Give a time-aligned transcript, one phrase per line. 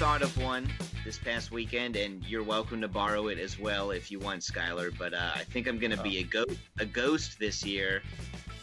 [0.00, 0.66] Thought of one
[1.04, 4.90] this past weekend, and you're welcome to borrow it as well if you want, Skylar.
[4.98, 8.00] But uh, I think I'm going to be a ghost, a ghost this year,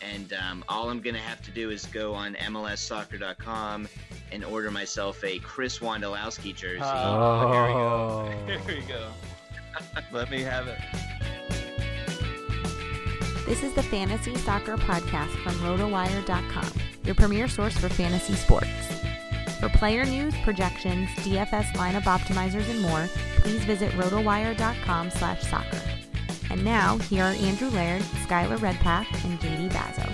[0.02, 3.88] and um, all I'm going to have to do is go on MLSsoccer.com
[4.32, 6.82] and order myself a Chris Wondolowski jersey.
[6.84, 8.58] Oh, here we go.
[8.66, 9.12] Here we go.
[10.12, 10.80] Let me have it.
[13.46, 16.72] This is the Fantasy Soccer Podcast from RotoWire.com,
[17.04, 19.07] your premier source for fantasy sports.
[19.60, 23.08] For player news, projections, DFS lineup optimizers, and more,
[23.38, 25.82] please visit RotoWire.com slash soccer.
[26.52, 30.08] And now, here are Andrew Laird, Skylar Redpath, and JD Bazo.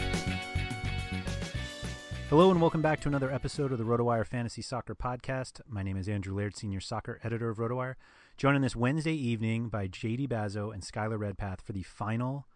[2.29, 5.59] Hello and welcome back to another episode of the RotoWire Fantasy Soccer Podcast.
[5.67, 7.95] My name is Andrew Laird, Senior Soccer Editor of RotoWire,
[8.37, 12.47] joined on this Wednesday evening by JD Bazo and Skylar Redpath for the final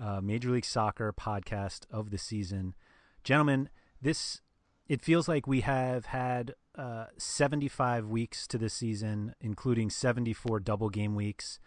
[0.00, 2.76] uh, Major League Soccer podcast of the season.
[3.24, 4.40] Gentlemen, this
[4.88, 10.88] it feels like we have had uh, 75 weeks to this season, including 74 double
[10.90, 11.58] game weeks.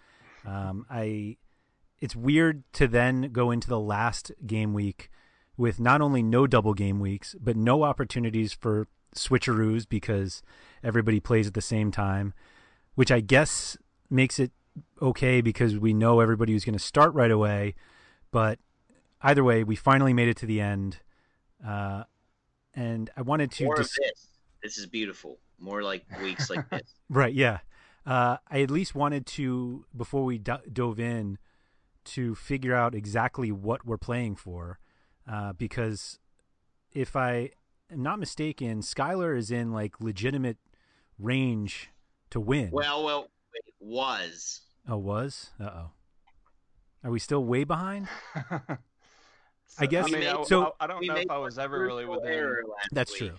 [0.45, 1.37] Um, I
[1.99, 5.09] it's weird to then go into the last game week
[5.57, 10.41] with not only no double game weeks, but no opportunities for switcheroos because
[10.83, 12.33] everybody plays at the same time,
[12.95, 13.77] which I guess
[14.09, 14.51] makes it
[15.01, 17.75] okay because we know everybody who's going to start right away.
[18.31, 18.59] But
[19.21, 20.99] either way, we finally made it to the end.
[21.65, 22.03] Uh,
[22.73, 24.27] and I wanted to More dis- of this.
[24.63, 25.37] This is beautiful.
[25.59, 26.95] More like weeks like this.
[27.09, 27.59] Right, yeah.
[28.05, 31.37] Uh, I at least wanted to, before we do- dove in,
[32.05, 34.79] to figure out exactly what we're playing for.
[35.29, 36.17] Uh, because
[36.91, 37.51] if I
[37.91, 40.57] am not mistaken, Skylar is in like legitimate
[41.19, 41.89] range
[42.31, 42.69] to win.
[42.71, 44.61] Well, well, it was.
[44.87, 45.51] oh, was?
[45.59, 45.91] Uh oh.
[47.03, 48.07] Are we still way behind?
[49.77, 52.05] I guess- I mean, I, so- I, I don't know if I was ever really
[52.05, 52.53] within.
[52.91, 53.29] That's week.
[53.31, 53.37] true.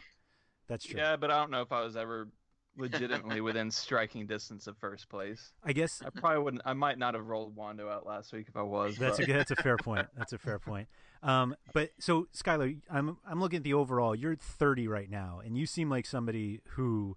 [0.69, 0.99] That's true.
[1.01, 2.29] Yeah, but I don't know if I was ever
[2.77, 5.53] legitimately within striking distance of first place.
[5.65, 6.63] I guess I probably wouldn't.
[6.65, 8.97] I might not have rolled Wando out last week if I was.
[8.97, 10.07] That's a but- that's a fair point.
[10.17, 10.87] That's a fair point.
[11.23, 14.15] Um, but so Skylar, I'm I'm looking at the overall.
[14.15, 17.17] You're 30 right now, and you seem like somebody who,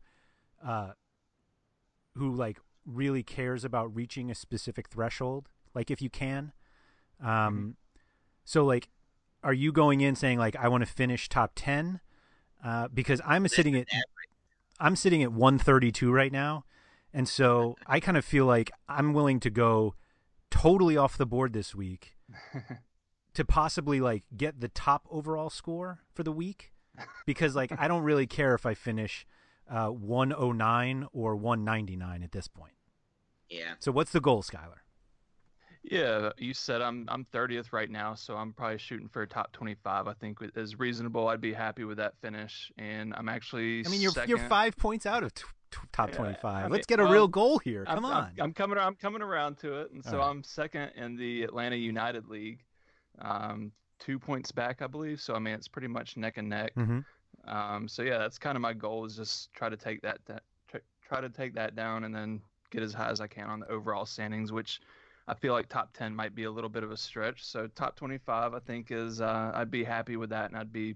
[0.66, 0.94] uh,
[2.16, 5.48] who like really cares about reaching a specific threshold.
[5.74, 6.52] Like if you can,
[7.22, 7.70] um, Mm-hmm.
[8.44, 8.90] so like,
[9.44, 12.00] are you going in saying like I want to finish top 10?
[12.64, 13.88] Uh, because I'm sitting at
[14.80, 16.66] I'm sitting at 132 right now,
[17.14, 19.96] and so I kind of feel like I'm willing to go
[20.50, 22.16] totally off the board this week
[23.34, 26.72] to possibly like get the top overall score for the week
[27.26, 29.26] because like I don't really care if I finish
[29.70, 32.74] uh, 109 or 199 at this point.
[33.50, 33.74] Yeah.
[33.80, 34.82] So what's the goal, Skylar?
[35.84, 39.52] Yeah, you said I'm I'm 30th right now, so I'm probably shooting for a top
[39.52, 40.08] 25.
[40.08, 41.28] I think is reasonable.
[41.28, 43.86] I'd be happy with that finish, and I'm actually.
[43.86, 44.30] I mean, you're second.
[44.30, 46.46] you're five points out of t- t- top Yeah, 25.
[46.46, 47.84] I mean, Let's get a well, real goal here.
[47.86, 48.32] I'm, Come I'm- on.
[48.40, 48.78] I'm, coming.
[48.78, 50.30] I'm coming around to it, and so right.
[50.30, 52.64] I'm second in the Atlanta United League,
[53.20, 55.20] um, two points back, I believe.
[55.20, 56.72] So I mean, it's pretty much neck and neck.
[56.76, 57.00] hmm
[57.46, 60.44] Um, so yeah, that's kind of my goal is just try to take that, that
[61.06, 62.42] try to take that down and then
[62.72, 64.80] get as high as I can on the overall standings, which
[65.28, 67.46] I feel like top 10 might be a little bit of a stretch.
[67.46, 70.50] So top 25, I think is, uh, I'd be happy with that.
[70.50, 70.96] And I'd be,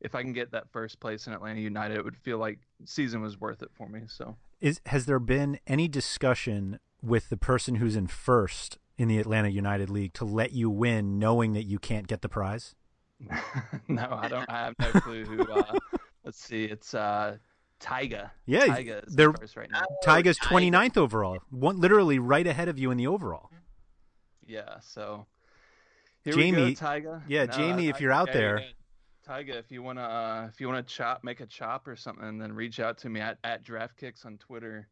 [0.00, 3.22] if I can get that first place in Atlanta United, it would feel like season
[3.22, 4.02] was worth it for me.
[4.06, 9.18] So Is has there been any discussion with the person who's in first in the
[9.18, 12.74] Atlanta United League to let you win, knowing that you can't get the prize?
[13.88, 15.78] no, I don't, I have no clue who, uh,
[16.24, 17.36] let's see, it's, uh,
[17.80, 18.30] Tyga.
[18.46, 19.82] Yeah, Tyga is they're- first right now.
[20.04, 20.70] Tyga's Tyga.
[20.70, 23.50] 29th overall, one literally right ahead of you in the overall.
[24.46, 25.26] Yeah, so
[26.24, 27.22] here Jamie- we go, Tyga.
[27.28, 28.62] yeah, No, Jamie, if you're out yeah, there-
[29.28, 32.52] Tyga, if you wanna uh, if you wanna chop, make a chop or something, then
[32.52, 34.88] reach out to me at at DraftKicks on Twitter.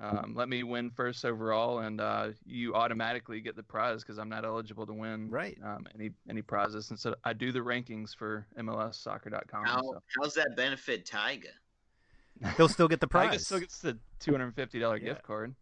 [0.00, 4.28] Um, let me win first overall, and uh, you automatically get the prize because I'm
[4.28, 5.56] not eligible to win Right.
[5.62, 6.90] um, any any prizes.
[6.90, 9.64] And so I do the rankings for MLSsoccer.com.
[9.66, 10.02] How so.
[10.18, 11.50] how's that benefit Tyga?
[12.56, 13.46] He'll still get the Tyga prize.
[13.46, 15.04] still gets the two hundred and fifty dollar Yeah.
[15.10, 15.54] gift card.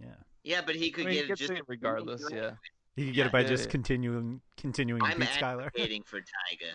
[0.00, 0.06] yeah,
[0.44, 2.24] Yeah, but he I could mean, he get it just it regardless.
[2.30, 2.52] Yeah.
[2.96, 3.70] He could get Yeah, it by yeah, just yeah.
[3.70, 5.66] continuing continuing to I'm beat Skylar.
[5.66, 6.72] advocating for Tyga.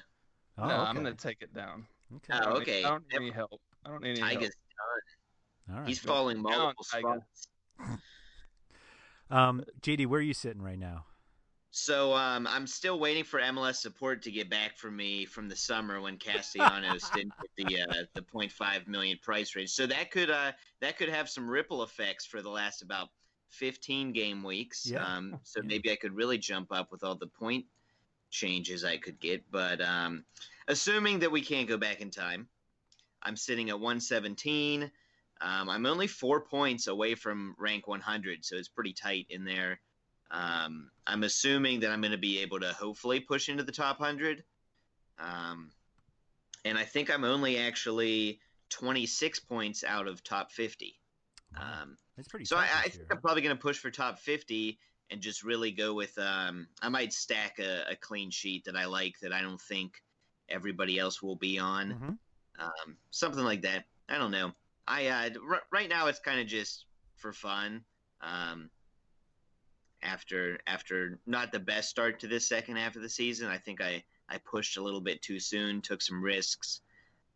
[0.57, 0.89] Oh, no, okay.
[0.89, 1.85] I'm gonna take it down.
[2.17, 2.33] okay.
[2.33, 2.83] I Oh, don't need- okay.
[2.83, 3.61] I don't need any help.
[3.85, 4.31] I don't need any help.
[4.43, 4.55] Tyga's
[5.67, 5.75] done.
[5.75, 5.87] All right.
[5.87, 7.47] He's falling multiple spots.
[9.29, 11.05] Um, JD, where are you sitting right now?
[11.75, 15.55] So um, I'm still waiting for MLS support to get back from me from the
[15.55, 19.71] summer when Castellanos didn't get the uh, the 0.5 million price range.
[19.71, 23.09] So that could uh, that could have some ripple effects for the last about
[23.49, 24.85] 15 game weeks.
[24.85, 25.03] Yeah.
[25.03, 27.65] Um, so maybe I could really jump up with all the point
[28.29, 29.43] changes I could get.
[29.49, 30.25] But um,
[30.67, 32.47] assuming that we can't go back in time,
[33.23, 34.91] I'm sitting at 117.
[35.41, 39.79] Um, I'm only four points away from rank 100, so it's pretty tight in there.
[40.33, 43.99] Um, I'm assuming that I'm going to be able to hopefully push into the top
[43.99, 44.43] 100.
[45.19, 45.71] Um,
[46.65, 48.39] and I think I'm only actually
[48.69, 50.99] 26 points out of top 50.
[51.55, 52.45] Um, It's pretty.
[52.45, 54.79] so I, I think I'm probably going to push for top 50
[55.11, 56.17] and just really go with.
[56.17, 60.01] Um, I might stack a, a clean sheet that I like that I don't think
[60.49, 61.91] everybody else will be on.
[61.93, 62.17] Mhm.
[62.59, 63.85] Um, something like that.
[64.09, 64.51] I don't know.
[64.87, 66.85] I uh, r- right now it's kind of just
[67.17, 67.85] for fun.
[68.21, 68.71] Um,
[70.03, 73.81] after after not the best start to this second half of the season, I think
[73.81, 76.81] I I pushed a little bit too soon, took some risks,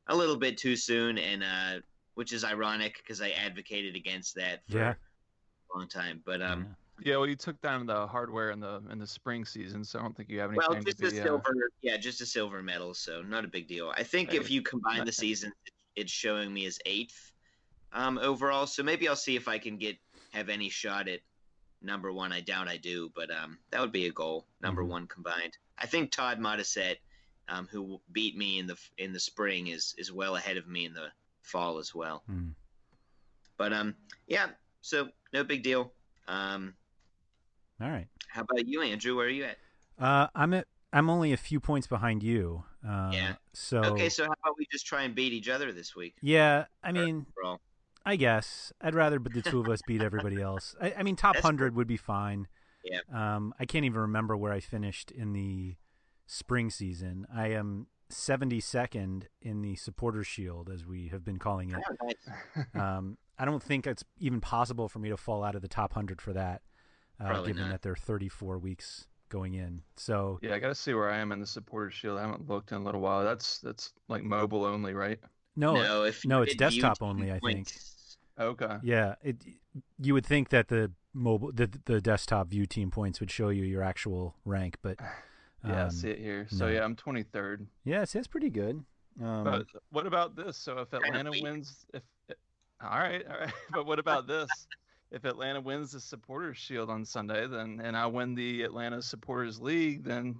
[0.07, 1.81] a little bit too soon, and uh,
[2.15, 4.93] which is ironic because I advocated against that for Yeah.
[5.73, 6.21] a long time.
[6.25, 6.73] But um, Yeah.
[6.99, 10.01] Yeah, well, you took down the hardware in the in the spring season, so I
[10.01, 10.57] don't think you have any.
[10.57, 11.19] well, just to a be.
[11.19, 13.93] Uh, silver, yeah, just a silver medal, so not a big deal.
[13.95, 15.53] I think if you combine the seasons,
[15.95, 17.33] it's showing me as eighth
[17.93, 18.65] um, overall.
[18.65, 19.97] So maybe I'll see if I can get
[20.31, 21.19] have any shot at
[21.81, 22.31] number one.
[22.31, 24.45] I doubt I do, but um, that would be a goal.
[24.61, 24.87] Number Mhm.
[24.87, 25.57] one combined.
[25.78, 26.97] I think Todd Modisette,
[27.47, 30.85] um, who beat me in the in the spring, is is well ahead of me
[30.85, 31.11] in the
[31.42, 32.23] fall as well.
[32.28, 32.49] Hmm.
[33.57, 33.95] But um,
[34.28, 34.49] yeah,
[34.81, 35.94] so no big deal.
[36.28, 36.75] Um,
[37.81, 38.07] All right.
[38.28, 39.16] how about you, Andrew?
[39.16, 39.57] Where are you at?
[39.99, 40.68] Uh, I'm at.
[40.94, 42.63] I'm only a few points behind you.
[42.87, 43.35] Uh, Yeah.
[43.54, 43.80] So.
[43.80, 46.16] Okay, so how about we just try and beat each other this week?
[46.21, 47.59] Yeah, I mean, overall?
[48.07, 50.76] I guess I'd rather the two of us beat everybody else.
[50.81, 52.47] I, I mean, top That's hundred would be fine.
[52.85, 53.02] Yeah.
[53.14, 55.76] Um, I can't even remember where I finished in the
[56.26, 57.28] spring season.
[57.35, 61.83] I am 72nd in the supporter Shield, as we have been calling it.
[61.85, 62.66] Oh, nice.
[62.81, 65.92] Um, I don't think it's even possible for me to fall out of the top
[65.92, 66.61] hundred for that,
[67.19, 67.71] uh, given not.
[67.71, 69.81] that there are 34 weeks going in.
[69.97, 72.18] So yeah, I gotta see where I am in the supporter shield.
[72.18, 73.26] I haven't looked in a little while.
[73.26, 75.19] That's that's like mobile only, right?
[75.57, 77.68] no, no, if no, it's desktop view only, I think.
[78.37, 78.77] Points- Okay.
[78.83, 79.37] Yeah, it.
[79.99, 83.63] You would think that the mobile, the the desktop view team points would show you
[83.63, 84.99] your actual rank, but
[85.65, 86.47] Yeah, I um, see it here.
[86.49, 86.71] So no.
[86.71, 87.65] yeah, I'm 23rd.
[87.83, 88.83] yeah, it's, it's pretty good.
[89.21, 90.56] Um, But what about this?
[90.56, 92.03] So if Atlanta wins, if
[92.81, 93.53] all right, all right.
[93.71, 94.49] But what about this?
[95.09, 99.59] If Atlanta wins the Supporters Shield on Sunday, then and I win the Atlanta Supporters
[99.59, 100.35] League, then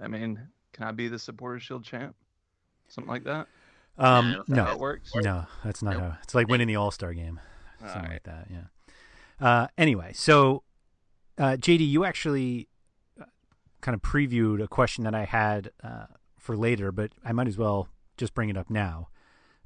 [0.00, 0.40] I mean,
[0.72, 2.14] can I be the Supporters Shield champ?
[2.88, 3.48] Something like that.
[4.00, 5.10] Um, I don't How no, it works.
[5.14, 6.02] no, that's not Nope.
[6.02, 6.16] how.
[6.22, 7.38] It's like winning the All Star game,
[7.80, 8.12] something right.
[8.12, 8.48] like that.
[8.50, 9.46] Yeah.
[9.46, 10.62] Uh, anyway, so
[11.38, 12.68] Uh, JD, you actually
[13.20, 13.24] uh,
[13.80, 16.06] kind of previewed a question that I had uh,
[16.38, 19.08] for later, but I might as well just bring it up now.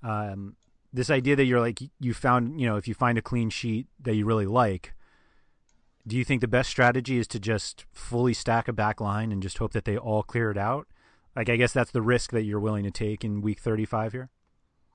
[0.03, 0.55] Um,
[0.93, 3.89] this idea that you're like you found, you know, if you find a clean sheet
[4.01, 4.95] that you really like,
[6.07, 9.43] do you think the best strategy is to just fully stack a back line and
[9.43, 10.87] just hope that they all clear it out?
[11.37, 14.31] Like, I guess that's the risk that you're willing to take in week 35 here.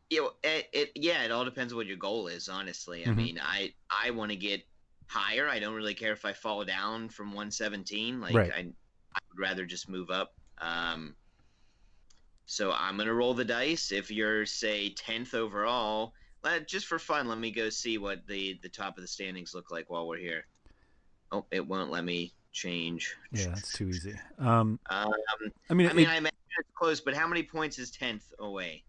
[0.09, 2.49] You know, it, it yeah, it all depends on what your goal is.
[2.49, 3.15] Honestly, I Mhm.
[3.15, 4.63] mean, I I want to get
[5.07, 5.47] higher.
[5.47, 8.19] I don't really care if I fall down from 117.
[8.19, 8.51] Like Right.
[8.51, 10.33] I, I would rather just move up.
[10.59, 11.15] Um,
[12.45, 13.91] so I'm gonna roll the dice.
[13.91, 18.59] If you're say 10th overall, let, just for fun, let me go see what the
[18.63, 20.47] the top of the standings look like while we're here.
[21.31, 23.15] Oh, it won't let me change.
[23.31, 24.13] Yeah, that's too easy.
[24.37, 25.11] Um, Um,
[25.69, 28.31] I mean, I mean, it- I imagine it's close, but how many points is 10th
[28.39, 28.83] away?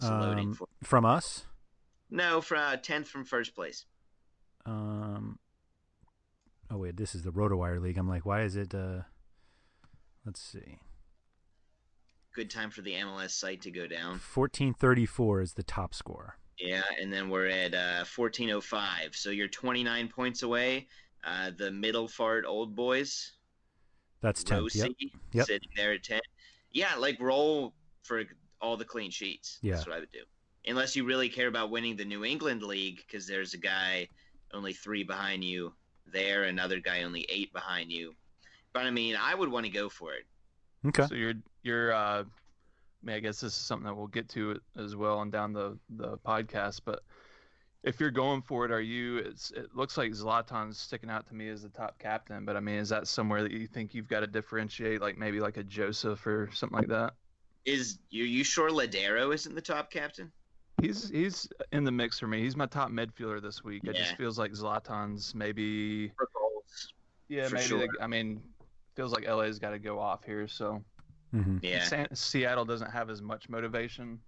[0.00, 1.44] Um, from us.
[2.10, 3.86] No, for uh, 10th from first place.
[4.66, 5.38] Um,
[6.70, 7.98] oh wait, this is the RotoWire League.
[7.98, 8.74] I'm like, why is it?
[8.74, 9.02] Uh,
[10.24, 10.78] let's see,
[12.34, 14.12] Good time for the MLS site to go down.
[14.34, 16.38] 1434 is the top score.
[16.58, 19.14] Yeah, and then we're at uh, 1405.
[19.16, 20.88] So you're 29 points away.
[21.24, 23.32] Uh, the middle fart old boys,
[24.20, 24.74] That's 10th.
[24.74, 24.86] Yep.
[24.88, 25.46] Rosie, Yep.
[25.46, 26.20] sitting there at 10.
[26.72, 28.24] Yeah, like roll for
[28.60, 29.58] all the clean sheets.
[29.62, 29.74] Yeah.
[29.74, 30.22] That's what I would do.
[30.66, 34.08] Unless you really care about winning the New England League, because there's a guy
[34.52, 35.72] only three behind you
[36.06, 38.14] there, another guy only eight behind you.
[38.72, 40.24] But I mean, I would want to go for it.
[40.86, 41.06] Okay.
[41.06, 42.24] So you're you're uh, I
[43.02, 45.78] mean, I guess this is something that we'll get to as well on down the
[45.90, 46.80] the podcast.
[46.84, 47.00] But
[47.82, 49.18] if you're going for it, are you?
[49.18, 52.44] It's, it looks like Zlatan's sticking out to me as the top captain.
[52.44, 55.40] But I mean, is that somewhere that you think you've got to differentiate, like maybe
[55.40, 57.14] like a Joseph or something like that?
[57.64, 60.32] Is you you sure Lodeiro isn't the top captain?
[60.80, 62.40] He's he's in the mix for me.
[62.40, 63.82] He's my top midfielder this week.
[63.84, 66.08] It just feels like Zlatan's maybe.
[66.16, 66.92] For goals.
[67.28, 67.66] Yeah, For maybe.
[67.66, 67.78] sure.
[67.86, 68.42] the- I mean,
[68.96, 70.48] feels like LA's got to go off here.
[70.48, 70.82] So
[71.30, 71.84] hmm Yeah.
[71.84, 74.18] San- Seattle doesn't have as much motivation,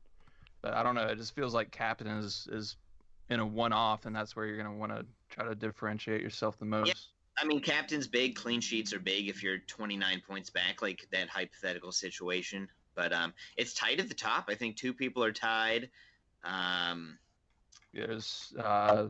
[0.62, 1.06] but I don't know.
[1.06, 2.76] It just feels like captain is is
[3.30, 6.64] in a one-off, and that's where you're gonna want to try to differentiate yourself the
[6.64, 7.08] most.
[7.36, 11.28] I mean, captain's big, clean sheets are big if you're 29 points back, like that
[11.28, 12.68] hypothetical situation.
[12.94, 14.44] But um, it's tight at the top.
[14.48, 15.90] I think two people are tied.
[16.44, 17.18] Um,
[17.92, 19.06] There's uh,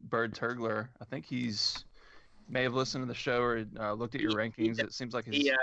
[0.00, 0.88] Bird Turgler.
[1.02, 1.84] I think he's
[2.48, 4.80] may have listened to the show or uh, looked at your He- he rankings.
[4.80, 5.54] It seems like his he uh,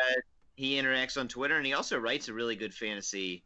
[0.56, 3.44] he interacts on Twitter, and he also writes a really good fantasy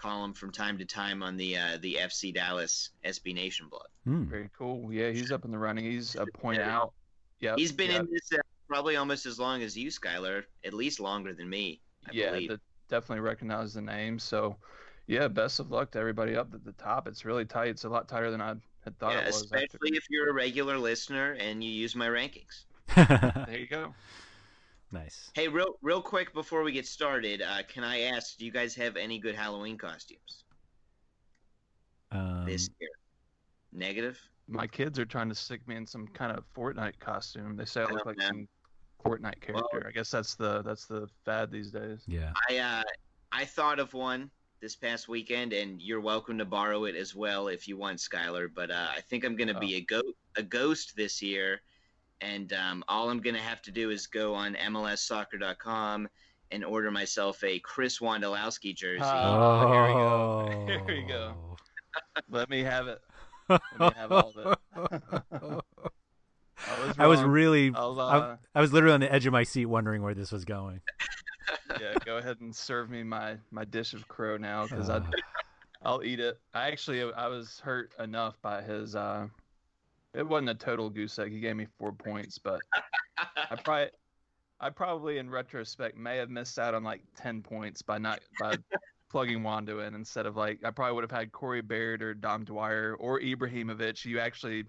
[0.00, 3.86] column from time to time on the uh, the FC Dallas SB Nation blog.
[4.04, 4.24] Hmm.
[4.24, 4.92] very cool.
[4.92, 5.84] Yeah, he's up in the running.
[5.84, 6.76] He's a point Yeah.
[6.76, 6.92] out.
[7.40, 8.38] Yeah, He's been yeah, in this uh,
[8.68, 11.80] probably almost as long as you, Skylar, at least longer than me.
[12.06, 12.50] I yeah, believe.
[12.50, 14.18] de- definitely recognize the name.
[14.18, 14.56] So,
[15.06, 17.08] yeah, best of luck to everybody up at the top.
[17.08, 17.68] It's really tight.
[17.68, 18.54] It's a lot tighter than I
[18.84, 19.44] had thought yeah, it was.
[19.44, 22.64] after- especially if you're a regular listener and you use my rankings.
[22.94, 23.94] There you go.
[24.92, 25.30] Nice.
[25.34, 28.74] Hey, real real quick before we get started, uh, can I ask, do you guys
[28.74, 30.44] have any good Halloween costumes
[32.10, 32.90] Um, this year?
[33.72, 34.18] Negative.
[34.48, 37.56] My kids are trying to stick me in some kind of Fortnite costume.
[37.56, 38.28] They say I Oh, look like man.
[38.28, 38.48] some
[39.04, 39.84] Fortnite character.
[39.86, 42.02] I guess that's the that's the fad these days.
[42.06, 42.32] yeah.
[42.48, 42.82] I uh,
[43.32, 44.30] I thought of one
[44.60, 48.48] this past weekend, and you're welcome to borrow it as well if you want, Skylar.
[48.52, 51.62] But uh, I think I'm gonna be a goat a ghost this year,
[52.20, 56.08] and um, all I'm gonna have to do is go on MLSsoccer.com
[56.52, 59.02] and order myself a Chris Wondolowski jersey.
[59.04, 59.64] Ah.
[59.64, 60.66] Oh, here we go.
[60.66, 61.56] Here we go.
[62.30, 63.00] Let me have it.
[63.48, 64.58] Let me have all of it.
[66.68, 69.32] I was, I was really, I'll, I, uh, I was literally on the edge of
[69.32, 70.80] my seat wondering where this was going.
[71.80, 75.02] yeah, go ahead and serve me my my dish of crow now because Uh.
[75.12, 75.20] I
[75.82, 76.38] I'll eat it.
[76.52, 79.28] I actually I was hurt enough by his uh
[80.14, 81.32] it wasn't a total goose egg.
[81.32, 82.60] He gave me four points, but
[83.50, 83.90] I probably
[84.60, 88.56] I probably in retrospect may have missed out on like ten points by not by
[89.10, 92.44] plugging Wando in instead of like I probably would have had Corey Baird or Dom
[92.44, 94.04] Dwyer or Ibrahimovic.
[94.04, 94.64] You actually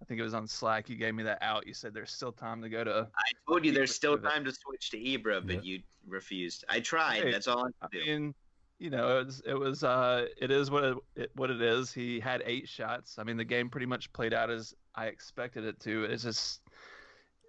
[0.00, 0.88] I think it was on Slack.
[0.88, 1.66] You gave me that out.
[1.66, 4.52] You said there's still time to go to I told you there's still time to
[4.52, 5.64] switch to Ibra, but Yep.
[5.64, 6.64] you refused.
[6.68, 7.22] I tried.
[7.22, 8.06] Hey, That's all I I could do.
[8.06, 8.34] mean,
[8.78, 11.92] you know, it was it was uh it is what it, it what it is.
[11.92, 13.18] He had eight shots.
[13.18, 16.04] I mean, the game pretty much played out as I expected it to.
[16.04, 16.60] It's just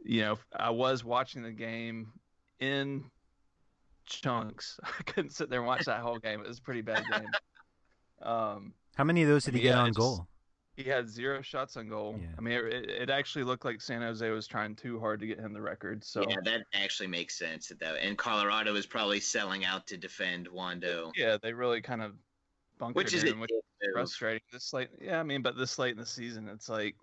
[0.05, 2.12] you know, I was watching the game
[2.59, 3.05] in
[4.05, 4.79] chunks.
[4.83, 6.41] I couldn't sit there and watch that whole game.
[6.41, 7.27] It was a pretty bad game.
[8.21, 10.27] Um How many of those did he get on it's- goal?
[10.77, 12.15] he had zero shots on goal.
[12.19, 12.27] Yeah.
[12.38, 15.27] I mean, it, it it actually looked like San Jose was trying too hard to
[15.27, 16.03] get him the record.
[16.05, 17.71] So Yeah, that actually makes sense.
[17.79, 22.13] Though, and Colorado is probably selling out to defend Wando, yeah, they really kind of
[22.79, 23.93] bunkered which is in, a which dick move.
[23.93, 24.41] frustrating.
[24.53, 26.95] This late, yeah, I mean, but this late in the season, it's like,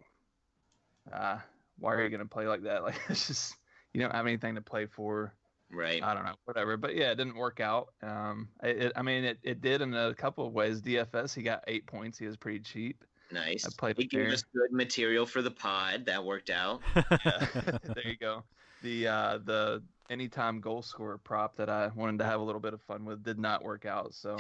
[1.13, 1.39] uh,
[1.79, 2.83] why are you going to play like that?
[2.85, 3.55] Like it's just
[3.93, 5.35] you don't have anything to play for.
[5.73, 6.03] Right.
[6.03, 6.77] I don't know, whatever.
[6.77, 7.89] But yeah, it didn't work out.
[8.03, 10.83] Um, it, it, I mean, it, it did in a couple of ways.
[10.83, 12.19] DFS, he got eight points.
[12.19, 13.05] He was pretty cheap.
[13.33, 13.65] Nice.
[13.65, 16.07] I played He it gave us good material for the pod.
[16.07, 16.81] That worked out.
[16.97, 17.47] Yeah,
[17.85, 18.43] there you go.
[18.83, 22.75] The uh, the anytime goal scorer prop that I wanted to have a little bit
[22.75, 24.13] of fun with did not work out.
[24.13, 24.37] So,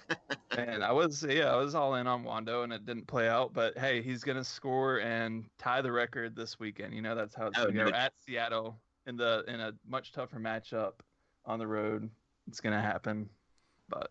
[0.58, 3.52] and I was yeah, I was all in on Wando, and it didn't play out.
[3.52, 6.94] But hey, he's gonna score and tie the record this weekend.
[6.94, 9.72] You know that's how it's Oh, gonna no go at Seattle in the in a
[9.88, 10.92] much tougher matchup
[11.44, 12.08] on the road.
[12.46, 13.28] It's gonna happen.
[13.88, 14.10] But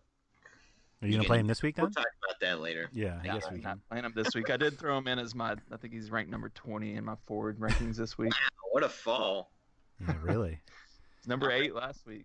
[1.02, 2.02] Are you gonna play him this week Then We'll then?
[2.02, 2.88] talk about that later.
[2.92, 3.80] Yeah, I yeah, guess I'm we not can.
[3.90, 4.50] playing him this week.
[4.50, 5.54] I did throw him in as my.
[5.70, 8.32] I think he's ranked number 20 in my forward rankings this week.
[8.72, 9.52] What a fall.
[10.00, 10.60] Yeah, really.
[11.26, 12.24] He's number eight last week.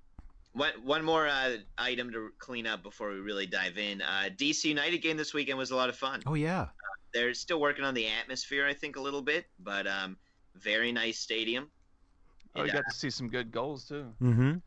[0.54, 4.02] One, one more uh, item to clean up before we really dive in.
[4.02, 6.22] Uh, DC United game this weekend was a lot of fun.
[6.28, 6.68] Oh yeah.
[7.12, 10.18] They're still working on the atmosphere, I think, a little bit, but um,
[10.56, 11.70] very nice stadium.
[12.56, 14.14] Oh, you And, got to see some good goals too.
[14.22, 14.58] Mm-hmm.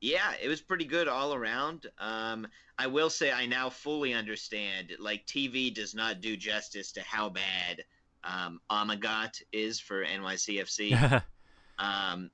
[0.00, 1.86] Yeah, it was pretty good all around.
[1.98, 2.46] Um,
[2.78, 4.92] I will say I now fully understand.
[5.00, 7.84] Like TV does not do justice to how bad
[8.22, 11.22] um, Amagat is for NYCFC,
[11.78, 12.30] um,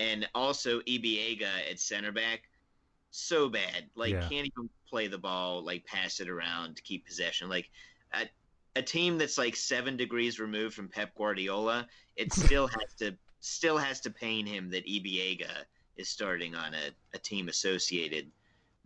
[0.00, 2.42] and also Ibeagha at center back.
[3.12, 4.28] So bad, like Yeah.
[4.28, 7.48] can't even play the ball, like pass it around to keep possession.
[7.48, 7.68] Like
[8.12, 8.26] a,
[8.76, 13.78] a team that's like seven degrees removed from Pep Guardiola, it still has to still
[13.78, 15.64] has to pain him that Ibeagha
[15.96, 18.30] is starting on a, a team associated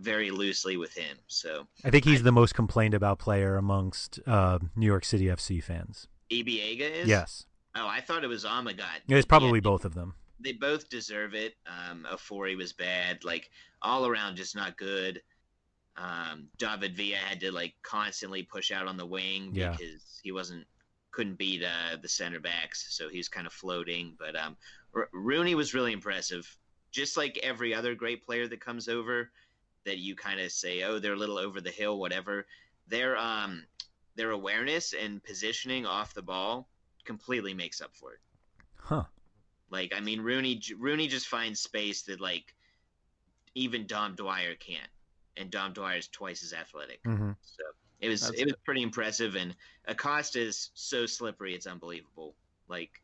[0.01, 1.19] very loosely with him.
[1.27, 5.63] So I think he's the most complained about player amongst uh, New York City FC
[5.63, 6.09] fans.
[6.33, 9.03] Ibeagha is Yes, Oh, I thought it was Amagat.
[9.09, 10.15] it's probably Yeah, both of them.
[10.41, 11.55] They both deserve it.
[11.67, 13.51] Um, Ofori was bad, like
[13.83, 15.23] all around, just not good.
[15.97, 19.71] Um, David Villa had to like constantly push out on the wing Yeah.
[19.73, 20.67] because he wasn't
[21.13, 24.17] couldn't beat uh, the center backs, so he's kind of floating.
[24.19, 24.57] But um,
[24.95, 26.45] R- Rooney was really impressive.
[26.91, 29.31] Just like every other great player that comes over,
[29.85, 32.47] that you kind of say, oh, they're a little over the hill, whatever.
[32.89, 33.65] Their um,
[34.17, 36.69] their awareness and positioning off the ball
[37.05, 38.21] completely makes up for it.
[38.77, 39.05] Huh.
[39.75, 42.55] Like, I mean, Rooney Rooney just finds space that like
[43.57, 44.89] even Dom Dwyer can't,
[45.37, 47.01] and Dom Dwyer's twice as athletic.
[47.05, 47.65] hmm So
[48.01, 49.55] it was That's it was pretty impressive, and
[49.87, 52.37] Acosta is so slippery, it's unbelievable.
[52.69, 53.03] Like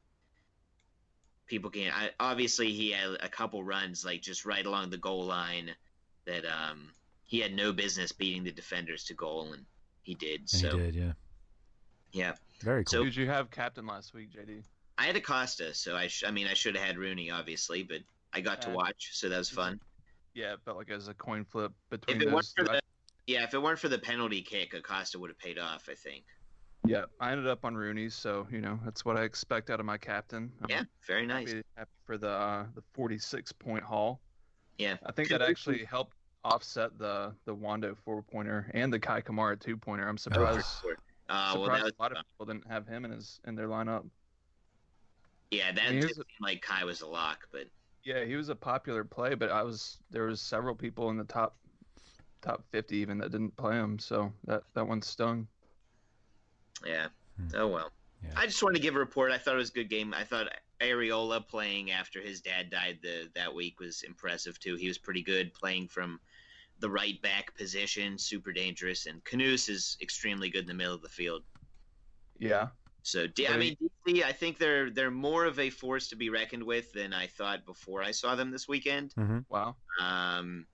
[1.48, 1.94] people can't.
[1.96, 5.70] I, obviously he had a couple runs like just right along the goal line
[6.26, 6.90] that um
[7.24, 9.64] he had no business beating the defenders to goal, and
[10.02, 10.40] he did.
[10.42, 11.12] And so he did, yeah.
[12.12, 12.90] yeah, Very cool.
[13.00, 14.62] So- Who'd you have captain last week, JD?
[15.00, 18.00] I had Acosta, so I sh- I mean I should have had Rooney obviously, but
[18.34, 19.80] I got to watch, so that was fun.
[20.34, 22.52] Yeah, it felt like it was a coin flip If between it weren't those.
[22.54, 22.80] for the
[23.26, 25.88] yeah, if it weren't for the penalty kick, Acosta would have paid off.
[25.90, 26.24] I think.
[26.84, 29.86] yeah, I ended up on Rooney, so you know that's what I expect out of
[29.86, 30.52] my captain.
[30.62, 31.48] I'm Yeah, very nice.
[31.48, 34.20] happy, happy for the uh, the 46 point haul.
[34.78, 39.22] Yeah, I think that actually helped offset the the Wando four pointer and the Kei
[39.22, 40.06] Kamara two pointer.
[40.06, 40.66] I'm surprised.
[40.82, 40.96] sure.
[41.30, 44.04] Uh, surprised was, a lot of people didn't have him in his in their lineup.
[45.50, 47.66] Yeah, that I mean, did here's seem like Kei was a lock, but
[48.04, 51.24] Yeah, he was a popular play, but I was there was several people in the
[51.24, 51.56] top
[52.42, 55.46] top 50 even that didn't play him, so that that one stung.
[56.86, 57.08] yeah.
[57.36, 57.48] Hmm.
[57.54, 57.92] Oh well.
[58.22, 58.30] Yeah.
[58.36, 59.32] I just wanted to give a report.
[59.32, 60.12] I thought it was a good game.
[60.14, 60.48] I thought
[60.80, 64.76] Arriola playing after his dad died the that week was impressive too.
[64.76, 66.20] He was pretty good playing from
[66.78, 71.02] the right back position, super dangerous, and Canouse is extremely good in the middle of
[71.02, 71.42] the field.
[72.38, 72.68] Yeah.
[73.02, 76.30] So D- I mean, DC, I think they're they're more of a force to be
[76.30, 79.12] reckoned with than I thought before I saw them this weekend.
[79.16, 79.76] hmm Wow.
[80.00, 80.66] Um,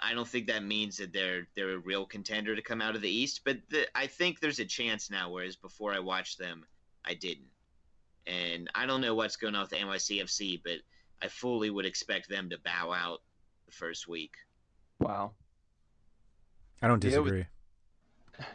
[0.00, 3.02] I don't think that means that they're they're a real contender to come out of
[3.02, 5.30] the East, but the, I think there's a chance now.
[5.30, 6.66] Whereas before I watched them,
[7.04, 7.50] I didn't,
[8.26, 10.78] and I don't know what's going on with the NYCFC, but
[11.22, 13.20] I fully would expect them to bow out
[13.66, 14.32] the first week.
[15.00, 15.32] Wow.
[16.82, 17.46] I don't Yeah, disagree.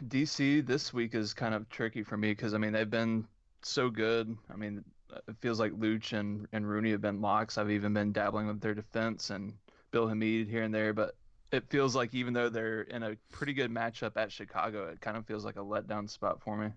[0.08, 3.26] DC this week is kind of tricky for me because I mean they've been
[3.62, 4.36] so good.
[4.52, 4.84] I mean
[5.26, 7.58] it feels like Luch and, and Rooney have been locks.
[7.58, 9.52] I've even been dabbling with their defense and
[9.90, 11.16] Bill Hamid here and there, but
[11.50, 15.16] it feels like even though they're in a pretty good matchup at Chicago, it kind
[15.16, 16.66] of feels like a letdown spot for me.
[16.66, 16.70] I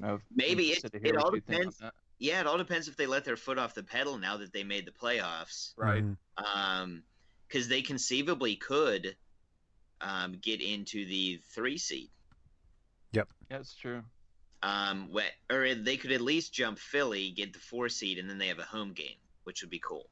[0.00, 1.82] don't know if- Maybe it- interested to hear it all you think on depends.
[2.20, 4.62] Yeah, it all depends if they let their foot off the pedal now that they
[4.62, 5.72] made the playoffs.
[5.76, 6.04] Right.
[6.04, 6.16] Mhm.
[6.36, 7.02] um,
[7.48, 9.16] because they conceivably could
[10.00, 12.10] um, get into the three seed.
[13.12, 14.02] Yeah, That's true.
[14.62, 18.38] Um, wh- or they could at least jump Philly, get the four seed, and then
[18.38, 20.08] they have a home game, which would be cool.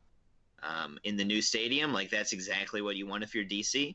[0.62, 3.94] Um, in the new stadium, like that's exactly what you want if you're DC.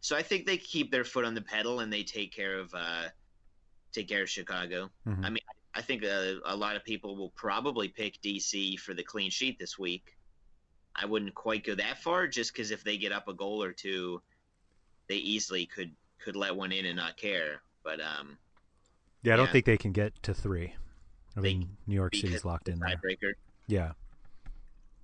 [0.00, 2.72] So I think they keep their foot on the pedal and they take care of
[2.74, 3.08] uh,
[3.92, 4.90] take care of Chicago.
[5.06, 5.24] Mhm.
[5.24, 5.42] I mean,
[5.74, 9.58] I think a, a lot of people will probably pick DC for the clean sheet
[9.58, 10.16] this week.
[10.94, 13.72] I wouldn't quite go that far, just because if they get up a goal or
[13.72, 14.22] two,
[15.08, 17.60] they easily could could let one in and not care.
[17.84, 18.38] But um,
[19.26, 20.74] Yeah, I don't think they can get to three.
[21.36, 22.96] I They- mean, New York City's locked in there.
[22.96, 23.32] tiebreaker.
[23.66, 23.92] Yeah,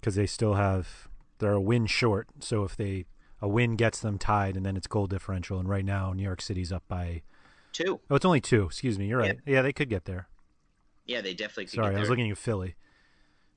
[0.01, 1.09] because they still have
[1.39, 2.29] they're a win short.
[2.41, 3.07] So if they
[3.41, 5.59] a win gets them tied, and then it's goal differential.
[5.59, 7.23] And right now, New York City's up by
[7.73, 8.01] Two.
[8.09, 8.67] oh, it's only two.
[8.67, 9.41] Excuse me, you're right.
[9.45, 10.29] Yeah, they could get there.
[11.07, 12.77] Yeah, they definitely could Sorry, I was looking at Philly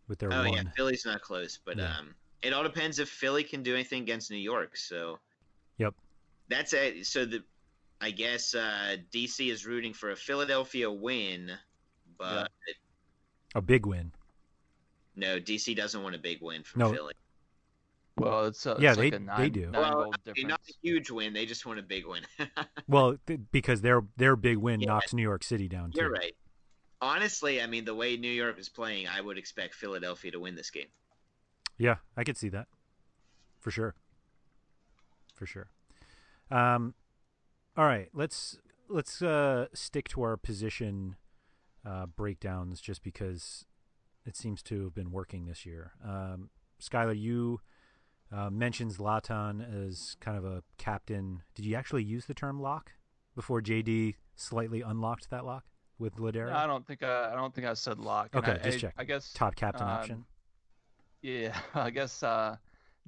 [0.07, 0.53] with their Oh one.
[0.53, 1.95] yeah, Philly's not close, but Yeah.
[1.97, 4.75] um, it all depends if Philly can do anything against New York.
[4.77, 5.19] So
[5.77, 5.93] Yep.
[6.47, 7.05] that's it.
[7.05, 7.43] So the,
[8.01, 11.51] I guess uh, DC is rooting for a Philadelphia win,
[12.17, 12.51] but
[13.55, 14.11] A big win.
[15.15, 16.93] no, DC doesn't want a big win from No.
[16.93, 17.13] Philly.
[18.17, 19.69] Well, it's, uh, Yeah, like they- a they do.
[19.71, 20.49] Nine Well, goal I mean, difference.
[20.49, 21.33] not a huge win.
[21.33, 22.23] They just want a big win.
[22.87, 24.87] Well, th- because their their big win Yeah.
[24.87, 26.01] knocks New York City down too.
[26.01, 26.35] You're right.
[27.01, 30.55] Honestly, I mean, the way New York is playing, I would expect Philadelphia to win
[30.55, 30.87] this game.
[31.77, 32.67] Yeah, I could see that.
[33.59, 33.95] For sure.
[35.33, 35.69] For sure.
[36.51, 36.93] Um
[37.77, 38.57] all right, let's
[38.87, 41.15] let's uh stick to our position
[41.85, 43.65] uh breakdowns just because
[44.25, 45.93] it seems to have been working this year.
[46.03, 46.49] Um
[46.81, 47.61] Skylar, you
[48.31, 51.43] uh, mentioned Zlatan as kind of a captain.
[51.53, 52.91] Did you actually use the term lock
[53.35, 55.63] before JD slightly unlocked that lock
[55.97, 56.49] with Lodeiro?
[56.49, 58.29] No, I don't think I, I don't think I said lock.
[58.33, 58.93] And Okay, I, just I, check.
[58.97, 60.25] I guess Top captain um, option.
[61.21, 62.57] Yeah, I guess uh,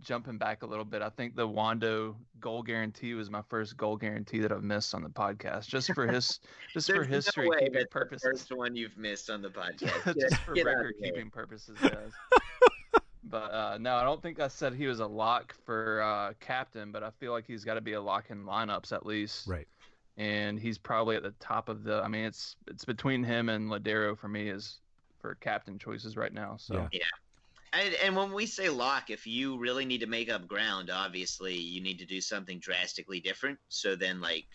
[0.02, 3.98] jumping back a little bit, I think the Wando goal guarantee was my first goal
[3.98, 6.40] guarantee that I've missed on the podcast, just for his,
[6.74, 9.50] just for There's no history keeping that's the purposes, first one you've missed on the
[9.50, 10.20] podcast.
[10.20, 12.12] just for Get record keeping purposes, guys.
[13.24, 16.92] but uh, no, I don't think I said he was a lock for uh, captain,
[16.92, 19.48] but I feel like he's got to be a lock in lineups at least.
[19.48, 19.68] Right.
[20.18, 22.02] And he's probably at the top of the.
[22.02, 24.80] I mean, it's it's between him and Lodeiro for me is
[25.20, 26.56] for captain choices right now.
[26.58, 27.02] So Yeah.
[27.78, 31.56] And, and when we say lock, if you really need to make up ground, obviously
[31.56, 33.60] you need to do something drastically different.
[33.70, 34.46] So then, like,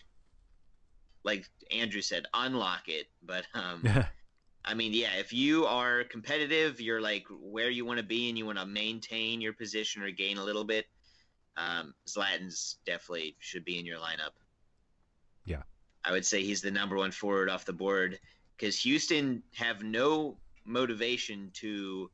[1.23, 3.07] like Andrew said, unlock it.
[3.25, 3.87] But um,
[4.65, 8.37] I mean, yeah, if you are competitive, you're like where you want to be, and
[8.37, 10.85] you want to maintain your position or gain a little bit.
[11.55, 14.31] Um, Zlatan's definitely should be in your lineup.
[15.45, 15.63] Yeah.
[16.03, 18.19] I would say he's the number one forward off the board
[18.57, 22.09] because Houston have no motivation to